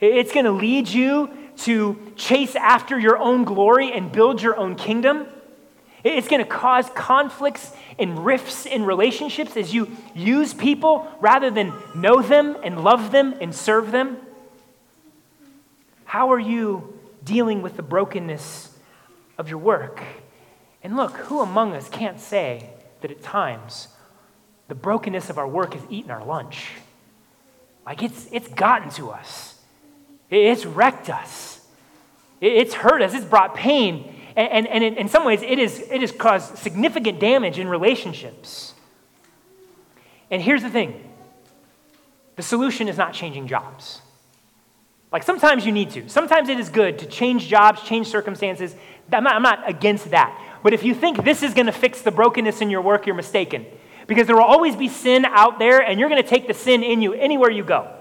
It's 0.00 0.32
going 0.32 0.46
to 0.46 0.52
lead 0.52 0.88
you 0.88 1.30
to 1.58 2.12
chase 2.16 2.56
after 2.56 2.98
your 2.98 3.18
own 3.18 3.44
glory 3.44 3.92
and 3.92 4.10
build 4.10 4.42
your 4.42 4.56
own 4.56 4.74
kingdom. 4.74 5.26
It's 6.02 6.28
going 6.28 6.42
to 6.42 6.48
cause 6.48 6.90
conflicts 6.94 7.72
and 7.98 8.24
rifts 8.24 8.66
in 8.66 8.84
relationships 8.84 9.56
as 9.56 9.72
you 9.72 9.88
use 10.14 10.52
people 10.52 11.06
rather 11.20 11.50
than 11.50 11.72
know 11.94 12.22
them 12.22 12.56
and 12.64 12.82
love 12.82 13.12
them 13.12 13.34
and 13.40 13.54
serve 13.54 13.92
them. 13.92 14.16
How 16.06 16.32
are 16.32 16.40
you 16.40 16.94
dealing 17.24 17.62
with 17.62 17.76
the 17.76 17.82
brokenness 17.82 18.76
of 19.38 19.48
your 19.48 19.58
work? 19.58 20.02
And 20.82 20.96
look, 20.96 21.12
who 21.12 21.40
among 21.40 21.72
us 21.72 21.88
can't 21.88 22.20
say 22.20 22.70
that 23.00 23.10
at 23.10 23.22
times 23.22 23.88
the 24.68 24.74
brokenness 24.74 25.30
of 25.30 25.38
our 25.38 25.48
work 25.48 25.74
has 25.74 25.82
eaten 25.90 26.10
our 26.10 26.24
lunch? 26.24 26.72
Like 27.86 28.02
it's, 28.02 28.28
it's 28.32 28.48
gotten 28.48 28.90
to 28.90 29.10
us. 29.10 29.58
It's 30.30 30.66
wrecked 30.66 31.10
us. 31.10 31.66
It's 32.40 32.74
hurt 32.74 33.02
us. 33.02 33.14
It's 33.14 33.24
brought 33.24 33.54
pain. 33.54 34.14
And, 34.36 34.66
and, 34.66 34.82
and 34.84 34.96
in 34.96 35.08
some 35.08 35.24
ways, 35.24 35.42
it, 35.42 35.58
is, 35.58 35.80
it 35.90 36.00
has 36.00 36.12
caused 36.12 36.58
significant 36.58 37.20
damage 37.20 37.58
in 37.58 37.68
relationships. 37.68 38.74
And 40.30 40.42
here's 40.42 40.62
the 40.62 40.70
thing 40.70 41.10
the 42.36 42.42
solution 42.42 42.88
is 42.88 42.98
not 42.98 43.12
changing 43.12 43.46
jobs. 43.46 44.00
Like 45.14 45.22
sometimes 45.22 45.64
you 45.64 45.70
need 45.70 45.90
to. 45.90 46.08
Sometimes 46.08 46.48
it 46.48 46.58
is 46.58 46.68
good 46.68 46.98
to 46.98 47.06
change 47.06 47.46
jobs, 47.46 47.84
change 47.84 48.08
circumstances. 48.08 48.74
I'm 49.12 49.22
not, 49.22 49.36
I'm 49.36 49.42
not 49.42 49.62
against 49.70 50.10
that. 50.10 50.36
But 50.64 50.74
if 50.74 50.82
you 50.82 50.92
think 50.92 51.22
this 51.24 51.44
is 51.44 51.54
going 51.54 51.66
to 51.66 51.72
fix 51.72 52.02
the 52.02 52.10
brokenness 52.10 52.60
in 52.60 52.68
your 52.68 52.80
work, 52.80 53.06
you're 53.06 53.14
mistaken. 53.14 53.64
Because 54.08 54.26
there 54.26 54.34
will 54.34 54.42
always 54.42 54.74
be 54.74 54.88
sin 54.88 55.24
out 55.24 55.60
there, 55.60 55.80
and 55.80 56.00
you're 56.00 56.08
going 56.08 56.20
to 56.20 56.28
take 56.28 56.48
the 56.48 56.52
sin 56.52 56.82
in 56.82 57.00
you 57.00 57.12
anywhere 57.12 57.48
you 57.48 57.62
go. 57.62 57.94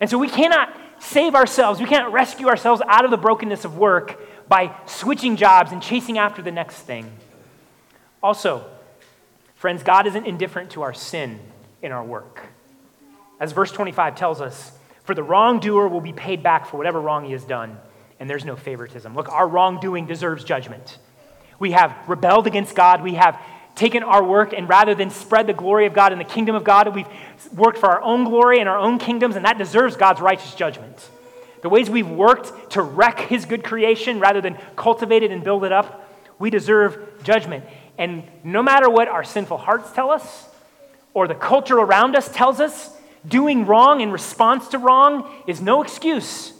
And 0.00 0.08
so 0.08 0.16
we 0.16 0.28
cannot 0.28 0.72
save 1.00 1.34
ourselves, 1.34 1.80
we 1.80 1.86
can't 1.86 2.12
rescue 2.12 2.46
ourselves 2.46 2.80
out 2.86 3.04
of 3.04 3.10
the 3.10 3.16
brokenness 3.16 3.64
of 3.64 3.76
work 3.76 4.20
by 4.48 4.76
switching 4.86 5.34
jobs 5.34 5.72
and 5.72 5.82
chasing 5.82 6.18
after 6.18 6.40
the 6.40 6.52
next 6.52 6.76
thing. 6.76 7.10
Also, 8.22 8.64
friends, 9.56 9.82
God 9.82 10.06
isn't 10.06 10.24
indifferent 10.24 10.70
to 10.70 10.82
our 10.82 10.94
sin 10.94 11.40
in 11.82 11.90
our 11.90 12.04
work. 12.04 12.42
As 13.40 13.50
verse 13.50 13.72
25 13.72 14.14
tells 14.14 14.40
us, 14.40 14.70
for 15.04 15.14
the 15.14 15.22
wrongdoer 15.22 15.88
will 15.88 16.00
be 16.00 16.12
paid 16.12 16.42
back 16.42 16.66
for 16.66 16.76
whatever 16.76 17.00
wrong 17.00 17.24
he 17.24 17.32
has 17.32 17.44
done, 17.44 17.78
and 18.20 18.28
there's 18.28 18.44
no 18.44 18.56
favoritism. 18.56 19.14
Look, 19.14 19.30
our 19.32 19.48
wrongdoing 19.48 20.06
deserves 20.06 20.44
judgment. 20.44 20.98
We 21.58 21.72
have 21.72 21.96
rebelled 22.08 22.46
against 22.46 22.74
God, 22.74 23.02
we 23.02 23.14
have 23.14 23.40
taken 23.74 24.02
our 24.02 24.22
work 24.22 24.52
and 24.52 24.68
rather 24.68 24.94
than 24.94 25.10
spread 25.10 25.46
the 25.46 25.52
glory 25.52 25.86
of 25.86 25.94
God 25.94 26.12
and 26.12 26.20
the 26.20 26.26
kingdom 26.26 26.54
of 26.54 26.64
God, 26.64 26.94
we've 26.94 27.06
worked 27.54 27.78
for 27.78 27.88
our 27.88 28.02
own 28.02 28.24
glory 28.24 28.60
and 28.60 28.68
our 28.68 28.78
own 28.78 28.98
kingdoms, 28.98 29.36
and 29.36 29.44
that 29.44 29.58
deserves 29.58 29.96
God's 29.96 30.20
righteous 30.20 30.54
judgment. 30.54 31.10
The 31.62 31.68
ways 31.68 31.88
we've 31.88 32.08
worked 32.08 32.72
to 32.72 32.82
wreck 32.82 33.20
his 33.20 33.44
good 33.44 33.64
creation 33.64 34.20
rather 34.20 34.40
than 34.40 34.58
cultivate 34.76 35.22
it 35.22 35.30
and 35.30 35.42
build 35.44 35.64
it 35.64 35.72
up, 35.72 36.10
we 36.38 36.50
deserve 36.50 37.22
judgment. 37.22 37.64
And 37.98 38.24
no 38.42 38.62
matter 38.62 38.90
what 38.90 39.08
our 39.08 39.24
sinful 39.24 39.58
hearts 39.58 39.92
tell 39.92 40.10
us 40.10 40.48
or 41.14 41.28
the 41.28 41.34
culture 41.34 41.76
around 41.76 42.16
us 42.16 42.28
tells 42.32 42.58
us, 42.58 42.96
doing 43.26 43.66
wrong 43.66 44.00
in 44.00 44.10
response 44.10 44.68
to 44.68 44.78
wrong 44.78 45.30
is 45.46 45.60
no 45.60 45.82
excuse. 45.82 46.52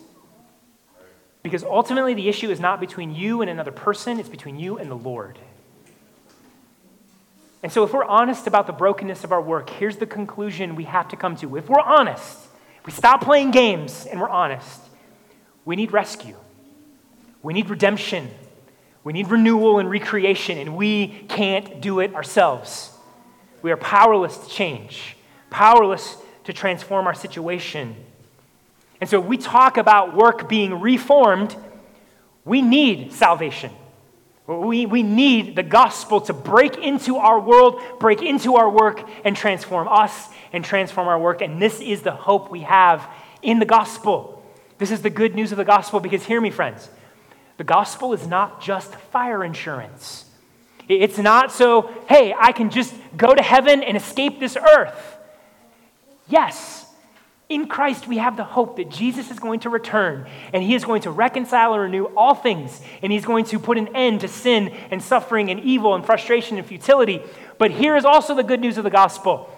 Because 1.42 1.64
ultimately, 1.64 2.14
the 2.14 2.28
issue 2.28 2.50
is 2.50 2.60
not 2.60 2.78
between 2.78 3.14
you 3.14 3.42
and 3.42 3.50
another 3.50 3.72
person, 3.72 4.20
it's 4.20 4.28
between 4.28 4.58
you 4.58 4.78
and 4.78 4.90
the 4.90 4.96
Lord. 4.96 5.38
And 7.62 7.72
so, 7.72 7.84
if 7.84 7.92
we're 7.92 8.04
honest 8.04 8.46
about 8.46 8.66
the 8.66 8.72
brokenness 8.72 9.24
of 9.24 9.32
our 9.32 9.42
work, 9.42 9.70
here's 9.70 9.96
the 9.96 10.06
conclusion 10.06 10.76
we 10.76 10.84
have 10.84 11.08
to 11.08 11.16
come 11.16 11.36
to. 11.36 11.56
If 11.56 11.68
we're 11.68 11.80
honest, 11.80 12.38
we 12.86 12.92
stop 12.92 13.22
playing 13.22 13.50
games 13.50 14.06
and 14.06 14.20
we're 14.20 14.28
honest, 14.28 14.80
we 15.64 15.76
need 15.76 15.92
rescue. 15.92 16.36
We 17.42 17.54
need 17.54 17.70
redemption. 17.70 18.30
We 19.04 19.12
need 19.12 19.28
renewal 19.28 19.80
and 19.80 19.90
recreation, 19.90 20.58
and 20.58 20.76
we 20.76 21.08
can't 21.28 21.80
do 21.80 21.98
it 21.98 22.14
ourselves. 22.14 22.90
We 23.60 23.72
are 23.72 23.76
powerless 23.76 24.36
to 24.38 24.48
change, 24.48 25.16
powerless 25.50 26.16
to 26.44 26.52
transform 26.52 27.06
our 27.06 27.14
situation. 27.14 27.96
And 29.00 29.08
so, 29.08 29.20
we 29.20 29.36
talk 29.36 29.76
about 29.76 30.16
work 30.16 30.48
being 30.48 30.80
reformed, 30.80 31.56
we 32.44 32.62
need 32.62 33.12
salvation. 33.12 33.72
We, 34.46 34.86
we 34.86 35.02
need 35.04 35.54
the 35.54 35.62
gospel 35.62 36.20
to 36.22 36.32
break 36.32 36.76
into 36.76 37.16
our 37.16 37.38
world, 37.38 37.80
break 38.00 38.22
into 38.22 38.56
our 38.56 38.68
work, 38.68 39.08
and 39.24 39.36
transform 39.36 39.86
us 39.86 40.28
and 40.52 40.64
transform 40.64 41.06
our 41.08 41.18
work. 41.18 41.42
And 41.42 41.62
this 41.62 41.80
is 41.80 42.02
the 42.02 42.10
hope 42.10 42.50
we 42.50 42.62
have 42.62 43.08
in 43.40 43.60
the 43.60 43.64
gospel. 43.64 44.42
This 44.78 44.90
is 44.90 45.02
the 45.02 45.10
good 45.10 45.34
news 45.34 45.52
of 45.52 45.58
the 45.58 45.64
gospel 45.64 46.00
because, 46.00 46.24
hear 46.24 46.40
me, 46.40 46.50
friends, 46.50 46.88
the 47.56 47.64
gospel 47.64 48.12
is 48.12 48.26
not 48.26 48.60
just 48.60 48.94
fire 48.94 49.44
insurance. 49.44 50.24
It's 50.88 51.18
not 51.18 51.52
so, 51.52 51.90
hey, 52.08 52.34
I 52.36 52.50
can 52.50 52.70
just 52.70 52.92
go 53.16 53.34
to 53.34 53.42
heaven 53.42 53.82
and 53.82 53.96
escape 53.96 54.40
this 54.40 54.56
earth. 54.56 55.11
Yes, 56.32 56.86
in 57.50 57.68
Christ, 57.68 58.08
we 58.08 58.16
have 58.16 58.38
the 58.38 58.44
hope 58.44 58.76
that 58.76 58.88
Jesus 58.88 59.30
is 59.30 59.38
going 59.38 59.60
to 59.60 59.68
return 59.68 60.26
and 60.54 60.62
he 60.62 60.74
is 60.74 60.82
going 60.82 61.02
to 61.02 61.10
reconcile 61.10 61.74
and 61.74 61.82
renew 61.82 62.06
all 62.16 62.34
things, 62.34 62.80
and 63.02 63.12
he's 63.12 63.26
going 63.26 63.44
to 63.46 63.58
put 63.58 63.76
an 63.76 63.94
end 63.94 64.22
to 64.22 64.28
sin 64.28 64.68
and 64.90 65.02
suffering 65.02 65.50
and 65.50 65.60
evil 65.60 65.94
and 65.94 66.06
frustration 66.06 66.56
and 66.56 66.66
futility. 66.66 67.20
But 67.58 67.70
here 67.70 67.98
is 67.98 68.06
also 68.06 68.34
the 68.34 68.42
good 68.42 68.60
news 68.60 68.78
of 68.78 68.84
the 68.84 68.90
gospel 68.90 69.50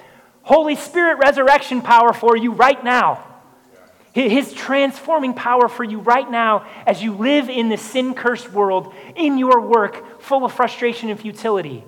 Holy 0.43 0.75
Spirit 0.75 1.19
resurrection 1.19 1.81
power 1.81 2.13
for 2.13 2.37
you 2.37 2.51
right 2.51 2.83
now. 2.83 3.25
His 4.13 4.53
transforming 4.53 5.33
power 5.35 5.69
for 5.69 5.85
you 5.85 6.01
right 6.01 6.29
now 6.29 6.67
as 6.89 7.05
you 7.05 7.15
live 7.15 7.49
in 7.49 7.69
this 7.69 7.83
sin 7.83 8.15
cursed 8.15 8.51
world, 8.51 8.93
in 9.15 9.39
your 9.39 9.61
work, 9.61 10.21
full 10.21 10.45
of 10.45 10.53
frustration 10.53 11.09
and 11.09 11.21
futility. 11.21 11.85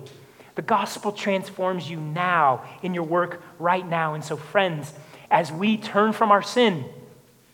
The 0.57 0.63
gospel 0.63 1.11
transforms 1.11 1.87
you 1.87 1.99
now 1.99 2.63
in 2.81 2.95
your 2.95 3.03
work 3.03 3.43
right 3.59 3.87
now. 3.87 4.15
And 4.15 4.23
so, 4.23 4.35
friends, 4.35 4.91
as 5.29 5.51
we 5.51 5.77
turn 5.77 6.13
from 6.13 6.31
our 6.31 6.41
sin, 6.41 6.83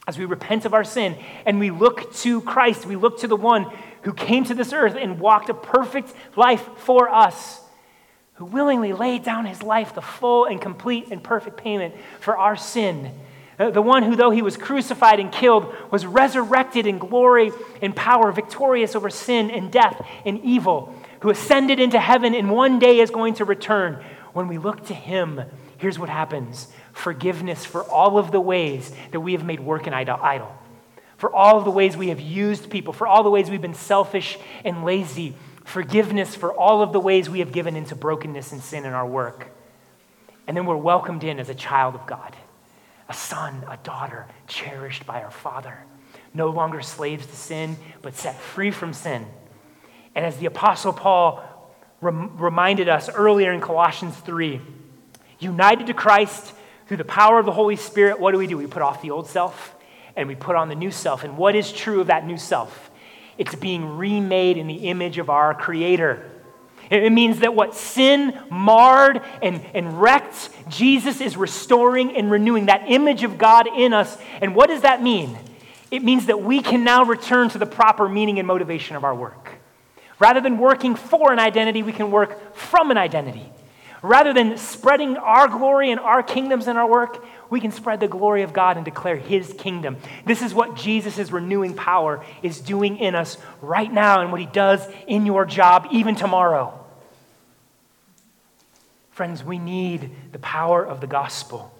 as 0.07 0.17
we 0.17 0.23
repent 0.23 0.63
of 0.63 0.73
our 0.73 0.85
sin, 0.85 1.17
and 1.45 1.59
we 1.59 1.69
look 1.69 2.13
to 2.19 2.39
Christ, 2.39 2.85
we 2.85 2.95
look 2.95 3.19
to 3.19 3.27
the 3.27 3.35
one 3.35 3.65
who 4.03 4.13
came 4.13 4.45
to 4.45 4.53
this 4.53 4.71
earth 4.71 4.95
and 4.95 5.19
walked 5.19 5.49
a 5.49 5.53
perfect 5.53 6.13
life 6.37 6.65
for 6.77 7.09
us, 7.09 7.59
who 8.35 8.45
willingly 8.45 8.93
laid 8.93 9.23
down 9.23 9.47
his 9.47 9.61
life, 9.61 9.93
the 9.93 10.01
full 10.01 10.45
and 10.45 10.61
complete 10.61 11.07
and 11.11 11.21
perfect 11.21 11.57
payment 11.57 11.93
for 12.21 12.37
our 12.37 12.55
sin. 12.55 13.11
The 13.57 13.81
one 13.81 14.03
who, 14.03 14.15
though 14.15 14.31
he 14.31 14.41
was 14.41 14.55
crucified 14.55 15.19
and 15.19 15.29
killed, 15.29 15.75
was 15.91 16.05
resurrected 16.05 16.87
in 16.87 16.99
glory 16.99 17.51
and 17.81 17.93
power, 17.93 18.31
victorious 18.31 18.95
over 18.95 19.09
sin 19.09 19.51
and 19.51 19.69
death 19.69 20.07
and 20.25 20.39
evil, 20.41 20.95
who 21.23 21.31
ascended 21.31 21.79
into 21.79 21.99
heaven 21.99 22.35
and 22.35 22.51
one 22.51 22.79
day 22.79 22.99
is 22.99 23.09
going 23.09 23.33
to 23.33 23.45
return. 23.45 24.01
When 24.33 24.47
we 24.47 24.57
look 24.57 24.85
to 24.85 24.93
him, 24.93 25.41
here's 25.77 25.97
what 25.97 26.09
happens 26.09 26.67
forgiveness 26.93 27.65
for 27.65 27.83
all 27.83 28.19
of 28.19 28.31
the 28.31 28.39
ways 28.39 28.93
that 29.11 29.19
we 29.19 29.33
have 29.33 29.43
made 29.43 29.59
work 29.59 29.87
an 29.87 29.93
idol 29.93 30.51
for 31.23 31.33
all 31.33 31.57
of 31.57 31.63
the 31.63 31.71
ways 31.71 31.95
we 31.95 32.09
have 32.09 32.19
used 32.19 32.69
people, 32.69 32.91
for 32.91 33.07
all 33.07 33.23
the 33.23 33.29
ways 33.29 33.49
we've 33.49 33.61
been 33.61 33.73
selfish 33.73 34.37
and 34.65 34.83
lazy, 34.83 35.33
forgiveness 35.63 36.35
for 36.35 36.51
all 36.51 36.81
of 36.81 36.91
the 36.91 36.99
ways 36.99 37.29
we 37.29 37.39
have 37.39 37.53
given 37.53 37.77
into 37.77 37.95
brokenness 37.95 38.51
and 38.51 38.61
sin 38.61 38.83
in 38.83 38.91
our 38.91 39.07
work. 39.07 39.47
And 40.47 40.57
then 40.57 40.65
we're 40.65 40.75
welcomed 40.75 41.23
in 41.23 41.39
as 41.39 41.47
a 41.47 41.55
child 41.55 41.95
of 41.95 42.05
God, 42.05 42.35
a 43.07 43.13
son, 43.13 43.63
a 43.69 43.77
daughter, 43.77 44.27
cherished 44.47 45.05
by 45.05 45.23
our 45.23 45.31
Father, 45.31 45.85
no 46.33 46.49
longer 46.49 46.81
slaves 46.81 47.25
to 47.25 47.35
sin, 47.37 47.77
but 48.01 48.15
set 48.15 48.37
free 48.37 48.69
from 48.69 48.91
sin. 48.91 49.25
And 50.15 50.25
as 50.25 50.37
the 50.37 50.45
Apostle 50.45 50.93
Paul 50.93 51.43
rem- 52.01 52.37
reminded 52.37 52.89
us 52.89 53.09
earlier 53.09 53.51
in 53.51 53.61
Colossians 53.61 54.15
3, 54.17 54.61
united 55.39 55.87
to 55.87 55.93
Christ 55.93 56.53
through 56.87 56.97
the 56.97 57.05
power 57.05 57.39
of 57.39 57.45
the 57.45 57.51
Holy 57.51 57.75
Spirit, 57.75 58.19
what 58.19 58.31
do 58.31 58.37
we 58.37 58.47
do? 58.47 58.57
We 58.57 58.67
put 58.67 58.81
off 58.81 59.01
the 59.01 59.11
old 59.11 59.27
self 59.27 59.75
and 60.15 60.27
we 60.27 60.35
put 60.35 60.55
on 60.55 60.69
the 60.69 60.75
new 60.75 60.91
self. 60.91 61.23
And 61.23 61.37
what 61.37 61.55
is 61.55 61.71
true 61.71 62.01
of 62.01 62.07
that 62.07 62.25
new 62.25 62.37
self? 62.37 62.91
It's 63.37 63.55
being 63.55 63.97
remade 63.97 64.57
in 64.57 64.67
the 64.67 64.87
image 64.89 65.17
of 65.17 65.29
our 65.29 65.53
Creator. 65.55 66.29
It 66.89 67.11
means 67.11 67.39
that 67.39 67.55
what 67.55 67.75
sin 67.75 68.37
marred 68.51 69.21
and, 69.41 69.65
and 69.73 69.99
wrecked, 69.99 70.49
Jesus 70.69 71.21
is 71.21 71.35
restoring 71.35 72.15
and 72.15 72.29
renewing 72.29 72.67
that 72.67 72.91
image 72.91 73.23
of 73.23 73.37
God 73.37 73.67
in 73.67 73.93
us. 73.93 74.15
And 74.41 74.53
what 74.53 74.67
does 74.67 74.81
that 74.81 75.01
mean? 75.01 75.35
It 75.89 76.03
means 76.03 76.27
that 76.27 76.41
we 76.41 76.61
can 76.61 76.83
now 76.83 77.03
return 77.03 77.49
to 77.49 77.57
the 77.57 77.65
proper 77.65 78.07
meaning 78.07 78.37
and 78.37 78.47
motivation 78.47 78.95
of 78.95 79.03
our 79.03 79.15
work. 79.15 79.42
Rather 80.23 80.39
than 80.39 80.57
working 80.57 80.95
for 80.95 81.33
an 81.33 81.39
identity, 81.39 81.83
we 81.83 81.91
can 81.91 82.09
work 82.09 82.55
from 82.55 82.91
an 82.91 82.97
identity. 82.97 83.45
Rather 84.01 84.33
than 84.33 84.57
spreading 84.57 85.17
our 85.17 85.49
glory 85.49 85.91
and 85.91 85.99
our 85.99 86.23
kingdoms 86.23 86.69
in 86.69 86.77
our 86.77 86.89
work, 86.89 87.25
we 87.49 87.59
can 87.59 87.73
spread 87.73 87.99
the 87.99 88.07
glory 88.07 88.43
of 88.43 88.53
God 88.53 88.77
and 88.77 88.85
declare 88.85 89.17
His 89.17 89.53
kingdom. 89.57 89.97
This 90.25 90.41
is 90.41 90.53
what 90.53 90.77
Jesus' 90.77 91.29
renewing 91.29 91.73
power 91.73 92.23
is 92.41 92.61
doing 92.61 92.99
in 92.99 93.15
us 93.15 93.37
right 93.61 93.91
now 93.91 94.21
and 94.21 94.31
what 94.31 94.39
He 94.39 94.47
does 94.47 94.87
in 95.07 95.25
your 95.25 95.43
job, 95.43 95.89
even 95.91 96.15
tomorrow. 96.15 96.85
Friends, 99.11 99.43
we 99.43 99.59
need 99.59 100.09
the 100.31 100.39
power 100.39 100.85
of 100.85 101.01
the 101.01 101.07
gospel. 101.07 101.77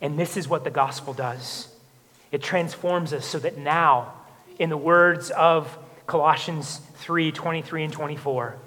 And 0.00 0.16
this 0.16 0.36
is 0.36 0.46
what 0.46 0.62
the 0.62 0.70
gospel 0.70 1.14
does 1.14 1.66
it 2.30 2.44
transforms 2.44 3.12
us 3.12 3.26
so 3.26 3.40
that 3.40 3.58
now, 3.58 4.12
in 4.60 4.70
the 4.70 4.76
words 4.76 5.30
of 5.30 5.76
Colossians 6.06 6.80
3 6.96 7.32
23 7.32 7.84
and 7.84 7.92
24, 7.92 8.58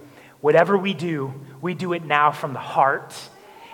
whatever 0.41 0.77
we 0.77 0.93
do, 0.93 1.33
we 1.61 1.73
do 1.73 1.93
it 1.93 2.03
now 2.03 2.31
from 2.31 2.53
the 2.53 2.59
heart 2.59 3.13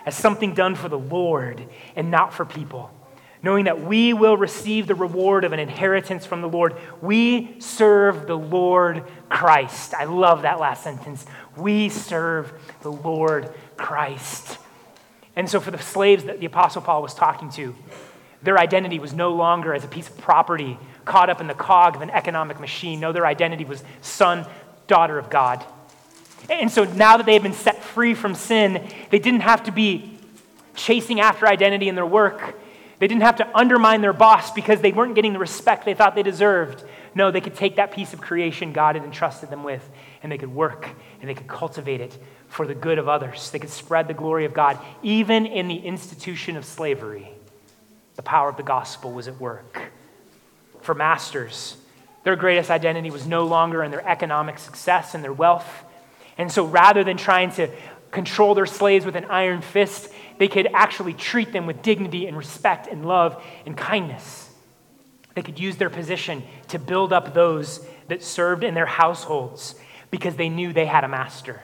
as 0.06 0.16
something 0.16 0.54
done 0.54 0.76
for 0.76 0.90
the 0.90 1.00
Lord 1.00 1.66
and 1.96 2.12
not 2.12 2.34
for 2.34 2.46
people, 2.46 2.92
knowing 3.42 3.66
that 3.66 3.82
we 3.82 4.14
will 4.14 4.36
receive 4.36 4.88
the 4.88 4.96
reward 4.96 5.46
of 5.46 5.54
an 5.54 5.60
inheritance 5.60 6.26
from 6.26 6.42
the 6.42 6.50
Lord. 6.50 6.76
We 7.02 7.56
serve 7.60 8.28
the 8.28 8.38
Lord 8.38 9.06
Christ. 9.30 9.94
I 9.94 10.06
love 10.06 10.42
that 10.42 10.60
last 10.60 10.84
sentence. 10.84 11.26
We 11.56 11.90
serve 11.90 12.54
the 12.82 12.92
Lord 12.92 13.54
Christ. 13.78 14.58
And 15.36 15.50
so, 15.50 15.60
for 15.60 15.72
the 15.72 15.80
slaves 15.80 16.26
that 16.26 16.40
the 16.40 16.46
Apostle 16.46 16.82
Paul 16.82 17.02
was 17.02 17.14
talking 17.14 17.50
to, 17.52 17.76
their 18.44 18.60
identity 18.60 19.00
was 19.00 19.14
no 19.14 19.34
longer 19.34 19.74
as 19.74 19.84
a 19.84 19.88
piece 19.88 20.10
of 20.10 20.18
property 20.18 20.78
caught 21.06 21.30
up 21.30 21.42
in 21.42 21.48
the 21.48 21.54
cog 21.54 21.96
of 21.96 22.02
an 22.02 22.10
economic 22.10 22.60
machine. 22.60 23.00
No, 23.00 23.12
their 23.12 23.26
identity 23.26 23.66
was 23.66 23.84
son, 24.02 24.46
daughter 24.88 25.18
of 25.18 25.30
God. 25.30 25.66
And 26.50 26.70
so 26.70 26.84
now 26.84 27.18
that 27.18 27.26
they 27.26 27.34
have 27.34 27.44
been 27.44 27.54
set 27.54 27.84
free 27.84 28.14
from 28.14 28.36
sin, 28.36 28.88
they 29.10 29.20
didn't 29.20 29.42
have 29.42 29.64
to 29.64 29.72
be 29.72 30.18
chasing 30.76 31.20
after 31.20 31.48
identity 31.48 31.88
in 31.88 31.96
their 31.96 32.06
work. 32.06 32.60
They 33.00 33.08
didn't 33.08 33.24
have 33.24 33.38
to 33.38 33.58
undermine 33.58 34.02
their 34.02 34.14
boss 34.14 34.52
because 34.52 34.82
they 34.82 34.92
weren't 34.92 35.16
getting 35.16 35.34
the 35.34 35.40
respect 35.40 35.86
they 35.86 35.94
thought 35.94 36.16
they 36.16 36.24
deserved. 36.24 36.84
No, 37.16 37.32
they 37.32 37.42
could 37.42 37.56
take 37.56 37.76
that 37.76 37.92
piece 37.92 38.14
of 38.14 38.22
creation 38.22 38.74
God 38.74 38.96
had 38.96 39.04
entrusted 39.04 39.50
them 39.50 39.64
with, 39.64 39.88
and 40.22 40.32
they 40.32 40.38
could 40.38 40.54
work 40.54 40.90
and 41.22 41.30
they 41.30 41.34
could 41.34 41.48
cultivate 41.48 42.02
it 42.02 42.18
for 42.48 42.66
the 42.68 42.76
good 42.76 42.98
of 42.98 43.08
others. 43.08 43.52
They 43.52 43.60
could 43.60 43.70
spread 43.70 44.08
the 44.08 44.14
glory 44.14 44.46
of 44.46 44.54
God, 44.54 44.80
even 45.02 45.46
in 45.46 45.68
the 45.68 45.76
institution 45.76 46.58
of 46.58 46.66
slavery. 46.66 47.30
The 48.16 48.24
power 48.24 48.50
of 48.50 48.58
the 48.58 48.64
gospel 48.64 49.12
was 49.12 49.28
at 49.28 49.40
work. 49.40 49.93
For 50.84 50.94
masters, 50.94 51.76
their 52.24 52.36
greatest 52.36 52.70
identity 52.70 53.10
was 53.10 53.26
no 53.26 53.46
longer 53.46 53.84
in 53.84 53.92
their 53.92 54.08
economic 54.08 54.60
success 54.60 55.16
and 55.16 55.24
their 55.24 55.34
wealth 55.34 55.84
and 56.38 56.52
so 56.52 56.66
rather 56.66 57.04
than 57.04 57.18
trying 57.18 57.52
to 57.52 57.70
control 58.12 58.56
their 58.56 58.66
slaves 58.66 59.06
with 59.06 59.16
an 59.16 59.26
iron 59.26 59.62
fist, 59.62 60.12
they 60.38 60.48
could 60.48 60.68
actually 60.74 61.14
treat 61.14 61.52
them 61.52 61.66
with 61.66 61.82
dignity 61.82 62.28
and 62.28 62.38
respect 62.38 62.88
and 62.88 63.06
love 63.06 63.44
and 63.66 63.78
kindness. 63.78 64.50
They 65.36 65.42
could 65.42 65.60
use 65.60 65.78
their 65.78 65.90
position 65.90 66.44
to 66.70 66.80
build 66.80 67.12
up 67.12 67.34
those 67.34 67.86
that 68.08 68.24
served 68.24 68.64
in 68.64 68.74
their 68.74 68.86
households 68.86 69.76
because 70.12 70.36
they 70.36 70.50
knew 70.50 70.74
they 70.74 70.86
had 70.86 71.04
a 71.04 71.08
master. 71.08 71.62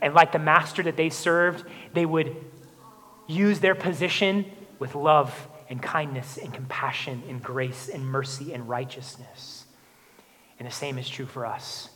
And 0.00 0.14
like 0.14 0.32
the 0.32 0.38
master 0.38 0.82
that 0.82 0.96
they 0.96 1.10
served, 1.10 1.64
they 1.94 2.04
would 2.04 2.36
use 3.26 3.60
their 3.60 3.74
position 3.74 4.44
with 4.78 4.94
love 4.94 5.48
and 5.68 5.82
kindness 5.82 6.38
and 6.38 6.52
compassion 6.52 7.22
and 7.28 7.42
grace 7.42 7.88
and 7.88 8.06
mercy 8.06 8.52
and 8.52 8.68
righteousness. 8.68 9.64
And 10.58 10.66
the 10.66 10.72
same 10.72 10.98
is 10.98 11.08
true 11.08 11.26
for 11.26 11.46
us. 11.46 11.90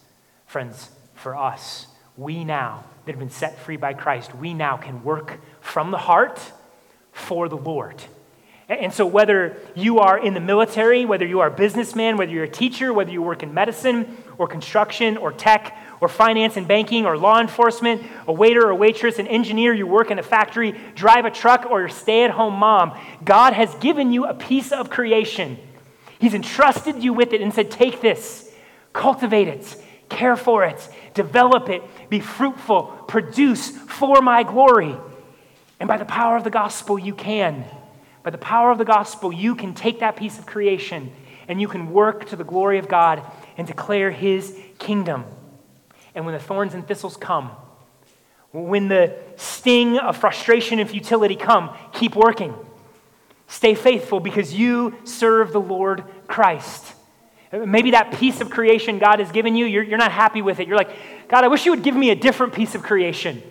Friends, 0.47 0.91
for 1.15 1.37
us, 1.37 1.87
we 2.17 2.45
now, 2.45 2.85
that 3.05 3.13
have 3.13 3.19
been 3.19 3.31
set 3.31 3.59
free 3.59 3.77
by 3.77 3.95
Christ, 3.95 4.35
we 4.35 4.55
now 4.55 4.77
can 4.77 5.03
work 5.03 5.41
from 5.61 5.91
the 5.91 5.99
heart 5.99 6.41
for 7.13 7.49
the 7.49 7.57
Lord. 7.57 8.03
And 8.69 8.93
so, 8.93 9.05
whether 9.07 9.57
you 9.75 9.99
are 9.99 10.19
in 10.19 10.35
the 10.35 10.41
military, 10.41 11.05
whether 11.05 11.27
you 11.27 11.41
are 11.41 11.49
a 11.49 11.51
businessman, 11.51 12.17
whether 12.17 12.33
you're 12.33 12.45
a 12.45 12.49
teacher, 12.49 12.93
whether 12.93 13.11
you 13.11 13.21
work 13.21 13.43
in 13.43 13.53
medicine 13.53 14.17
or 14.39 14.47
construction 14.47 15.17
or 15.17 15.33
tech 15.33 15.77
or 16.03 16.09
finance 16.09 16.57
and 16.57 16.67
banking 16.67 17.07
or 17.07 17.17
law 17.17 17.41
enforcement, 17.41 18.03
a 18.27 18.33
waiter 18.33 18.69
or 18.69 18.75
waitress, 18.75 19.21
an 19.21 19.29
engineer, 19.29 19.73
you 19.73 19.87
work 19.87 20.11
in 20.11 20.19
a 20.19 20.23
factory, 20.23 20.73
drive 20.97 21.25
a 21.25 21.31
truck, 21.31 21.65
or 21.71 21.79
your 21.79 21.89
stay 21.89 22.25
at 22.25 22.33
home 22.33 22.55
mom, 22.55 22.99
God 23.25 23.53
has 23.53 23.73
given 23.77 24.13
you 24.13 24.25
a 24.25 24.35
piece 24.35 24.73
of 24.73 24.91
creation. 24.91 25.57
He's 26.19 26.35
entrusted 26.35 27.05
you 27.05 27.13
with 27.13 27.33
it 27.33 27.41
and 27.41 27.55
said, 27.55 27.71
Take 27.71 28.01
this, 28.01 28.53
cultivate 28.93 29.47
it, 29.47 29.77
care 30.09 30.35
for 30.35 30.65
it, 30.65 30.89
develop 31.15 31.69
it, 31.69 31.85
be 32.11 32.19
fruitful, 32.19 32.83
produce 33.07 33.71
for 33.71 34.21
my 34.21 34.43
glory. 34.43 34.97
And 35.79 35.87
by 35.87 35.99
the 35.99 36.05
power 36.05 36.37
of 36.37 36.43
the 36.43 36.51
gospel, 36.51 36.99
you 36.99 37.15
can. 37.15 37.65
By 38.25 38.31
the 38.31 38.39
power 38.39 38.73
of 38.73 38.79
the 38.79 38.85
gospel, 38.85 39.33
you 39.33 39.55
can 39.55 39.73
take 39.73 40.01
that 40.01 40.17
piece 40.17 40.37
of 40.37 40.47
creation 40.47 41.13
and 41.47 41.61
you 41.61 41.69
can 41.69 41.93
work 41.93 42.27
to 42.31 42.37
the 42.37 42.43
glory 42.43 42.79
of 42.79 42.89
God 42.89 43.25
and 43.57 43.69
declare 43.69 44.11
his 44.11 44.59
kingdom. 44.81 45.25
And 46.15 46.27
when 46.27 46.35
the 46.35 46.41
thorns 46.41 46.75
and 46.75 46.87
thistles 46.87 47.17
come, 47.17 47.51
when 48.53 48.89
the 48.89 49.17
sting 49.37 49.99
of 49.99 50.17
frustration 50.17 50.79
and 50.79 50.89
futility 50.89 51.37
come, 51.37 51.75
keep 51.93 52.15
working. 52.15 52.55
Stay 53.49 53.75
faithful 53.75 54.21
because 54.21 54.55
you 54.55 54.95
serve 55.05 55.53
the 55.53 55.61
Lord 55.61 56.05
Christ. 56.27 56.95
Maybe 57.53 57.91
that 57.91 58.15
piece 58.15 58.41
of 58.41 58.51
creation 58.51 58.99
God 58.99 59.19
has 59.19 59.31
given 59.31 59.57
you, 59.57 59.67
you're, 59.67 59.83
you're 59.83 59.99
not 59.99 60.13
happy 60.13 60.41
with 60.41 60.61
it. 60.61 60.69
You're 60.69 60.77
like, 60.77 61.29
God, 61.29 61.45
I 61.45 61.49
wish 61.49 61.67
you 61.67 61.73
would 61.73 61.83
give 61.83 61.95
me 61.95 62.11
a 62.11 62.15
different 62.15 62.55
piece 62.55 62.75
of 62.75 62.83
creation. 62.83 63.43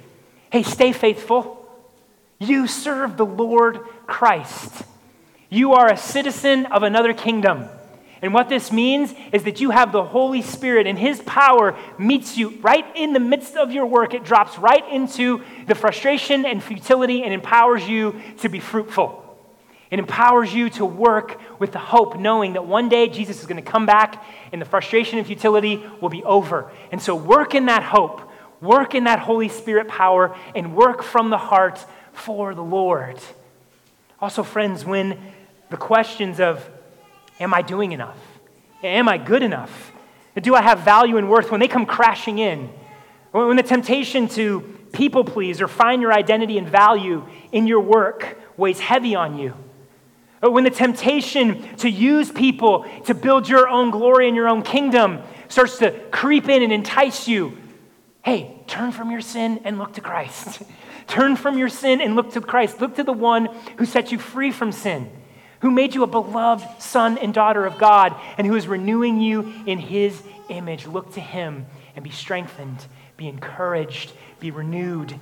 Hey, 0.52 0.64
stay 0.64 0.92
faithful. 0.92 1.58
You 2.40 2.68
serve 2.68 3.18
the 3.18 3.26
Lord 3.26 3.80
Christ. 4.08 4.84
You 5.50 5.74
are 5.74 5.88
a 5.92 5.98
citizen 5.98 6.66
of 6.68 6.82
another 6.82 7.14
kingdom. 7.14 7.68
And 8.22 8.34
what 8.36 8.50
this 8.50 8.72
means 8.72 9.14
is 9.32 9.44
that 9.44 9.62
you 9.62 9.72
have 9.72 9.92
the 9.92 10.04
Holy 10.04 10.44
Spirit, 10.44 10.86
and 10.86 10.98
His 10.98 11.22
power 11.22 11.76
meets 11.98 12.38
you 12.38 12.52
right 12.62 12.86
in 12.96 13.14
the 13.14 13.20
midst 13.20 13.56
of 13.56 13.72
your 13.72 13.88
work. 13.88 14.14
It 14.14 14.24
drops 14.24 14.60
right 14.60 14.88
into 14.92 15.44
the 15.68 15.74
frustration 15.74 16.46
and 16.46 16.62
futility 16.62 17.24
and 17.24 17.34
empowers 17.34 17.88
you 17.88 18.22
to 18.40 18.50
be 18.50 18.60
fruitful. 18.60 19.18
It 19.90 20.00
empowers 20.00 20.54
you 20.54 20.70
to 20.72 20.86
work 20.86 21.42
with 21.60 21.74
the 21.74 21.80
hope, 21.80 22.18
knowing 22.18 22.54
that 22.54 22.66
one 22.66 22.90
day 22.90 23.10
Jesus 23.10 23.42
is 23.42 23.46
going 23.46 23.62
to 23.62 23.70
come 23.70 23.86
back 23.86 24.24
and 24.52 24.62
the 24.62 24.66
frustration 24.66 25.18
and 25.18 25.28
futility 25.28 25.84
will 26.00 26.10
be 26.10 26.24
over. 26.24 26.72
And 26.92 27.02
so, 27.02 27.16
work 27.16 27.56
in 27.56 27.66
that 27.66 27.84
hope, 27.84 28.22
work 28.62 28.96
in 28.96 29.06
that 29.06 29.20
Holy 29.20 29.50
Spirit 29.50 29.88
power, 29.88 30.36
and 30.56 30.76
work 30.76 31.02
from 31.02 31.30
the 31.30 31.38
heart 31.38 31.84
for 32.14 32.54
the 32.54 32.64
Lord. 32.64 33.20
Also, 34.22 34.44
friends, 34.44 34.86
when 34.86 35.20
the 35.72 35.78
questions 35.78 36.40
of, 36.40 36.70
Am 37.42 37.54
I 37.54 37.62
doing 37.62 37.92
enough? 37.92 38.18
Am 38.84 39.10
I 39.10 39.18
good 39.18 39.44
enough? 39.44 39.92
Do 40.40 40.56
I 40.56 40.62
have 40.62 40.80
value 40.80 41.18
and 41.18 41.30
worth 41.30 41.52
when 41.52 41.60
they 41.60 41.68
come 41.68 41.86
crashing 41.86 42.40
in? 42.40 42.70
When 43.32 43.58
the 43.58 43.64
temptation 43.64 44.28
to 44.30 44.62
people 44.94 45.24
please 45.24 45.62
or 45.62 45.68
find 45.68 46.02
your 46.02 46.14
identity 46.14 46.58
and 46.58 46.68
value 46.68 47.26
in 47.52 47.68
your 47.68 47.80
work 47.80 48.38
weighs 48.58 48.80
heavy 48.80 49.16
on 49.16 49.38
you? 49.38 49.56
Uh, 50.44 50.50
when 50.50 50.64
the 50.64 50.70
temptation 50.70 51.76
to 51.78 51.90
use 51.90 52.32
people 52.32 52.86
to 53.06 53.14
build 53.14 53.48
your 53.48 53.68
own 53.68 53.92
glory 53.92 54.28
and 54.28 54.36
your 54.36 54.48
own 54.48 54.64
kingdom 54.64 55.22
starts 55.50 55.78
to 55.80 55.92
creep 56.12 56.50
in 56.50 56.64
and 56.64 56.74
entice 56.74 57.28
you, 57.28 57.58
hey, 58.24 58.56
turn 58.68 58.92
from 58.92 59.12
your 59.12 59.22
sin 59.22 59.62
and 59.64 59.78
look 59.78 59.94
to 59.94 60.02
Christ. 60.02 60.64
turn 61.08 61.36
from 61.36 61.58
your 61.58 61.70
sin 61.70 62.02
and 62.02 62.16
look 62.16 62.32
to 62.34 62.42
Christ. 62.42 62.82
Look 62.82 62.96
to 62.96 63.04
the 63.04 63.14
one 63.14 63.50
who 63.78 63.86
set 63.86 64.12
you 64.12 64.18
free 64.18 64.52
from 64.52 64.72
sin, 64.72 65.12
who 65.62 65.72
made 65.72 65.96
you 65.96 66.04
a 66.04 66.08
beloved 66.08 66.82
son 66.82 67.18
and 67.18 67.34
daughter 67.34 67.66
of 67.66 67.78
God, 67.78 68.16
and 68.38 68.46
who 68.46 68.56
is 68.56 68.68
renewing 68.68 69.22
you 69.22 69.54
in 69.66 69.80
his 69.80 70.22
image. 70.50 70.88
Look 70.88 71.14
to 71.14 71.22
him 71.22 71.66
and 71.96 72.04
be 72.04 72.12
strengthened, 72.12 72.86
be 73.18 73.28
encouraged, 73.28 74.12
be 74.40 74.52
renewed. 74.52 75.16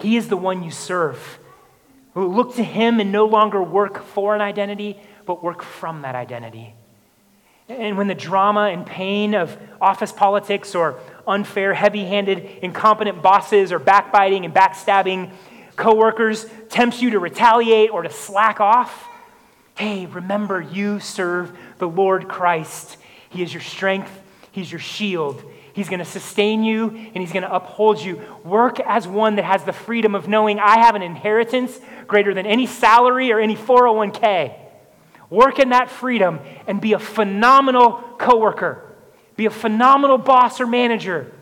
He 0.00 0.16
is 0.16 0.28
the 0.28 0.36
one 0.36 0.62
you 0.62 0.70
serve. 0.70 1.38
Look 2.14 2.56
to 2.56 2.64
Him 2.64 2.98
and 2.98 3.12
no 3.12 3.26
longer 3.26 3.62
work 3.62 4.02
for 4.02 4.34
an 4.34 4.40
identity, 4.40 4.98
but 5.26 5.42
work 5.42 5.62
from 5.62 6.02
that 6.02 6.14
identity. 6.14 6.74
And 7.68 7.98
when 7.98 8.06
the 8.06 8.14
drama 8.14 8.68
and 8.72 8.86
pain 8.86 9.34
of 9.34 9.56
office 9.80 10.12
politics 10.12 10.74
or 10.74 10.98
unfair, 11.26 11.74
heavy 11.74 12.04
handed, 12.04 12.58
incompetent 12.62 13.22
bosses 13.22 13.70
or 13.70 13.78
backbiting 13.78 14.44
and 14.44 14.54
backstabbing 14.54 15.32
coworkers 15.74 16.46
tempts 16.70 17.02
you 17.02 17.10
to 17.10 17.18
retaliate 17.18 17.90
or 17.90 18.02
to 18.02 18.10
slack 18.10 18.60
off, 18.60 19.08
hey, 19.76 20.06
remember 20.06 20.60
you 20.60 21.00
serve 21.00 21.56
the 21.78 21.88
Lord 21.88 22.28
Christ. 22.28 22.96
He 23.28 23.42
is 23.42 23.52
your 23.52 23.62
strength, 23.62 24.10
He's 24.50 24.70
your 24.70 24.80
shield, 24.80 25.44
He's 25.72 25.88
going 25.88 25.98
to 25.98 26.06
sustain 26.06 26.64
you 26.64 26.88
and 26.88 27.16
He's 27.16 27.32
going 27.32 27.42
to 27.42 27.54
uphold 27.54 28.00
you. 28.00 28.20
Work 28.44 28.80
as 28.80 29.06
one 29.06 29.36
that 29.36 29.44
has 29.44 29.64
the 29.64 29.72
freedom 29.72 30.14
of 30.14 30.28
knowing 30.28 30.58
I 30.58 30.78
have 30.78 30.94
an 30.94 31.02
inheritance 31.02 31.78
greater 32.06 32.32
than 32.32 32.46
any 32.46 32.66
salary 32.66 33.30
or 33.32 33.38
any 33.38 33.56
401k. 33.56 34.56
Work 35.28 35.58
in 35.58 35.70
that 35.70 35.90
freedom 35.90 36.40
and 36.66 36.80
be 36.80 36.92
a 36.92 36.98
phenomenal 36.98 37.92
coworker. 38.18 38.82
Be 39.36 39.46
a 39.46 39.50
phenomenal 39.50 40.18
boss 40.18 40.60
or 40.60 40.66
manager. 40.66 41.32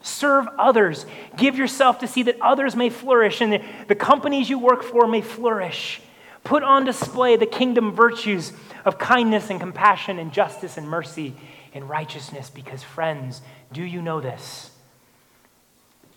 Serve 0.00 0.46
others. 0.58 1.06
Give 1.36 1.56
yourself 1.56 1.98
to 1.98 2.06
see 2.06 2.22
that 2.24 2.40
others 2.40 2.74
may 2.74 2.88
flourish 2.88 3.40
and 3.40 3.62
the 3.88 3.94
companies 3.94 4.48
you 4.48 4.58
work 4.58 4.82
for 4.82 5.06
may 5.06 5.20
flourish. 5.20 6.00
Put 6.44 6.62
on 6.62 6.84
display 6.84 7.36
the 7.36 7.46
kingdom 7.46 7.92
virtues 7.92 8.52
of 8.84 8.98
kindness 8.98 9.50
and 9.50 9.60
compassion 9.60 10.18
and 10.18 10.32
justice 10.32 10.76
and 10.76 10.88
mercy 10.88 11.34
and 11.72 11.88
righteousness 11.88 12.50
because, 12.50 12.82
friends, 12.82 13.40
do 13.72 13.82
you 13.82 14.02
know 14.02 14.20
this? 14.20 14.70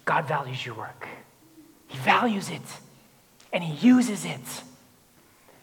God 0.03 0.25
values 0.27 0.65
your 0.65 0.75
work. 0.75 1.07
He 1.87 1.97
values 1.99 2.49
it 2.49 2.61
and 3.53 3.63
he 3.63 3.87
uses 3.87 4.25
it. 4.25 4.63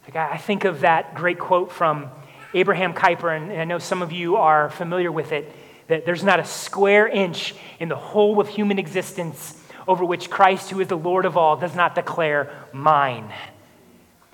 Like 0.04 0.16
I 0.16 0.36
think 0.36 0.64
of 0.64 0.80
that 0.80 1.14
great 1.14 1.38
quote 1.38 1.70
from 1.70 2.10
Abraham 2.54 2.92
Kuyper, 2.92 3.36
and 3.36 3.52
I 3.52 3.64
know 3.64 3.78
some 3.78 4.02
of 4.02 4.12
you 4.12 4.36
are 4.36 4.68
familiar 4.70 5.12
with 5.12 5.32
it 5.32 5.52
that 5.88 6.06
there's 6.06 6.24
not 6.24 6.40
a 6.40 6.44
square 6.44 7.06
inch 7.06 7.54
in 7.78 7.88
the 7.88 7.96
whole 7.96 8.40
of 8.40 8.48
human 8.48 8.78
existence 8.78 9.58
over 9.86 10.04
which 10.04 10.30
Christ, 10.30 10.70
who 10.70 10.80
is 10.80 10.88
the 10.88 10.96
Lord 10.96 11.24
of 11.24 11.36
all, 11.36 11.56
does 11.56 11.74
not 11.74 11.94
declare 11.94 12.50
mine. 12.72 13.32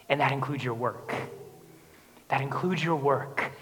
And 0.09 0.21
that 0.21 0.33
includes 0.33 0.65
your 0.65 0.75
work. 0.75 1.15
That 2.29 2.41
includes 2.41 2.83
your 2.83 2.97
work. 2.97 3.53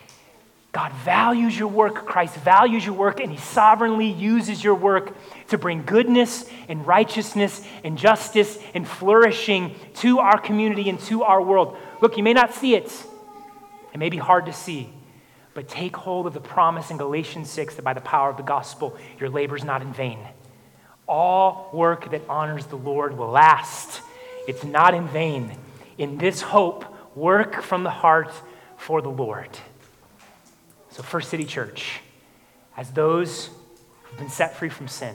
God 0.77 0.93
values 0.93 1.59
your 1.59 1.69
work, 1.69 2.05
Christ 2.05 2.37
values 2.37 2.85
your 2.85 2.95
work, 2.95 3.19
and 3.19 3.33
He 3.33 3.39
sovereignly 3.39 4.11
uses 4.11 4.63
your 4.63 4.75
work 4.75 5.17
to 5.49 5.57
bring 5.57 5.85
goodness 5.85 6.45
and 6.69 6.87
righteousness 6.87 7.67
and 7.83 7.97
justice 7.97 8.59
and 8.75 8.87
flourishing 8.87 9.75
to 9.95 10.19
our 10.19 10.39
community 10.39 10.91
and 10.91 11.01
to 11.01 11.23
our 11.23 11.41
world. 11.41 11.79
Look, 12.03 12.19
you 12.19 12.23
may 12.23 12.35
not 12.35 12.53
see 12.53 12.75
it, 12.75 12.93
it 13.95 13.97
may 13.97 14.11
be 14.11 14.19
hard 14.19 14.45
to 14.47 14.53
see, 14.53 14.91
but 15.55 15.67
take 15.67 15.97
hold 15.97 16.27
of 16.27 16.35
the 16.35 16.43
promise 16.43 16.91
in 16.91 16.99
Galatians 16.99 17.49
6 17.49 17.77
that 17.77 17.83
by 17.83 17.95
the 17.95 18.03
power 18.03 18.29
of 18.29 18.37
the 18.37 18.43
gospel, 18.43 18.99
your 19.19 19.31
labor 19.31 19.57
is 19.57 19.65
not 19.65 19.81
in 19.81 19.95
vain. 19.95 20.19
All 21.09 21.71
work 21.73 22.11
that 22.11 22.21
honors 22.29 22.67
the 22.67 22.77
Lord 22.77 23.17
will 23.17 23.31
last. 23.31 24.03
It's 24.47 24.63
not 24.63 24.93
in 24.93 25.09
vain. 25.09 25.57
In 25.99 26.19
this 26.19 26.43
hope, 26.43 26.85
work 27.17 27.63
from 27.63 27.83
the 27.83 27.91
heart 27.91 28.31
for 28.77 29.01
the 29.01 29.09
Lord. 29.09 29.51
So, 30.91 31.03
First 31.03 31.31
City 31.31 31.45
Church, 31.45 32.01
as 32.77 32.91
those 32.91 33.51
who've 34.05 34.19
been 34.19 34.29
set 34.29 34.57
free 34.57 34.69
from 34.69 34.89
sin, 34.89 35.15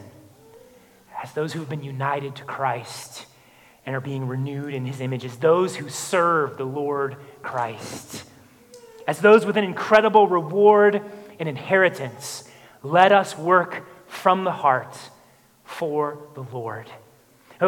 as 1.23 1.33
those 1.33 1.53
who've 1.53 1.69
been 1.69 1.83
united 1.83 2.35
to 2.37 2.43
Christ 2.43 3.25
and 3.85 3.95
are 3.95 4.01
being 4.01 4.27
renewed 4.27 4.73
in 4.73 4.85
his 4.85 5.01
image, 5.01 5.25
as 5.25 5.37
those 5.37 5.75
who 5.75 5.89
serve 5.89 6.57
the 6.57 6.65
Lord 6.65 7.17
Christ, 7.41 8.23
as 9.07 9.19
those 9.19 9.45
with 9.45 9.57
an 9.57 9.63
incredible 9.63 10.27
reward 10.27 11.01
and 11.39 11.49
inheritance, 11.49 12.47
let 12.83 13.11
us 13.11 13.37
work 13.37 13.83
from 14.07 14.43
the 14.43 14.51
heart 14.51 14.97
for 15.63 16.17
the 16.35 16.43
Lord. 16.43 16.89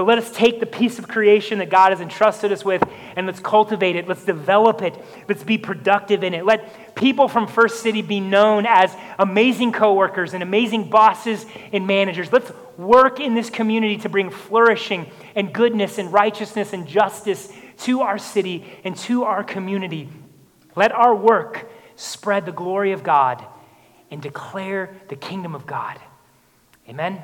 Let 0.01 0.17
us 0.17 0.31
take 0.31 0.59
the 0.59 0.65
piece 0.65 0.97
of 0.97 1.07
creation 1.07 1.59
that 1.59 1.69
God 1.69 1.91
has 1.91 2.01
entrusted 2.01 2.51
us 2.51 2.65
with 2.65 2.83
and 3.15 3.27
let's 3.27 3.39
cultivate 3.39 3.95
it. 3.95 4.07
Let's 4.07 4.25
develop 4.25 4.81
it. 4.81 4.97
Let's 5.29 5.43
be 5.43 5.59
productive 5.59 6.23
in 6.23 6.33
it. 6.33 6.45
Let 6.45 6.95
people 6.95 7.27
from 7.27 7.45
First 7.45 7.81
City 7.83 8.01
be 8.01 8.19
known 8.19 8.65
as 8.65 8.95
amazing 9.19 9.71
coworkers 9.71 10.33
and 10.33 10.41
amazing 10.41 10.89
bosses 10.89 11.45
and 11.71 11.85
managers. 11.85 12.31
Let's 12.31 12.51
work 12.75 13.19
in 13.19 13.35
this 13.35 13.51
community 13.51 13.97
to 13.97 14.09
bring 14.09 14.31
flourishing 14.31 15.11
and 15.35 15.53
goodness 15.53 15.99
and 15.99 16.11
righteousness 16.11 16.73
and 16.73 16.87
justice 16.87 17.53
to 17.79 18.01
our 18.01 18.17
city 18.17 18.65
and 18.83 18.97
to 18.97 19.25
our 19.25 19.43
community. 19.43 20.09
Let 20.75 20.91
our 20.91 21.13
work 21.13 21.69
spread 21.95 22.47
the 22.47 22.51
glory 22.51 22.93
of 22.93 23.03
God 23.03 23.45
and 24.09 24.21
declare 24.21 24.95
the 25.09 25.15
kingdom 25.15 25.53
of 25.53 25.67
God. 25.67 25.99
Amen. 26.89 27.21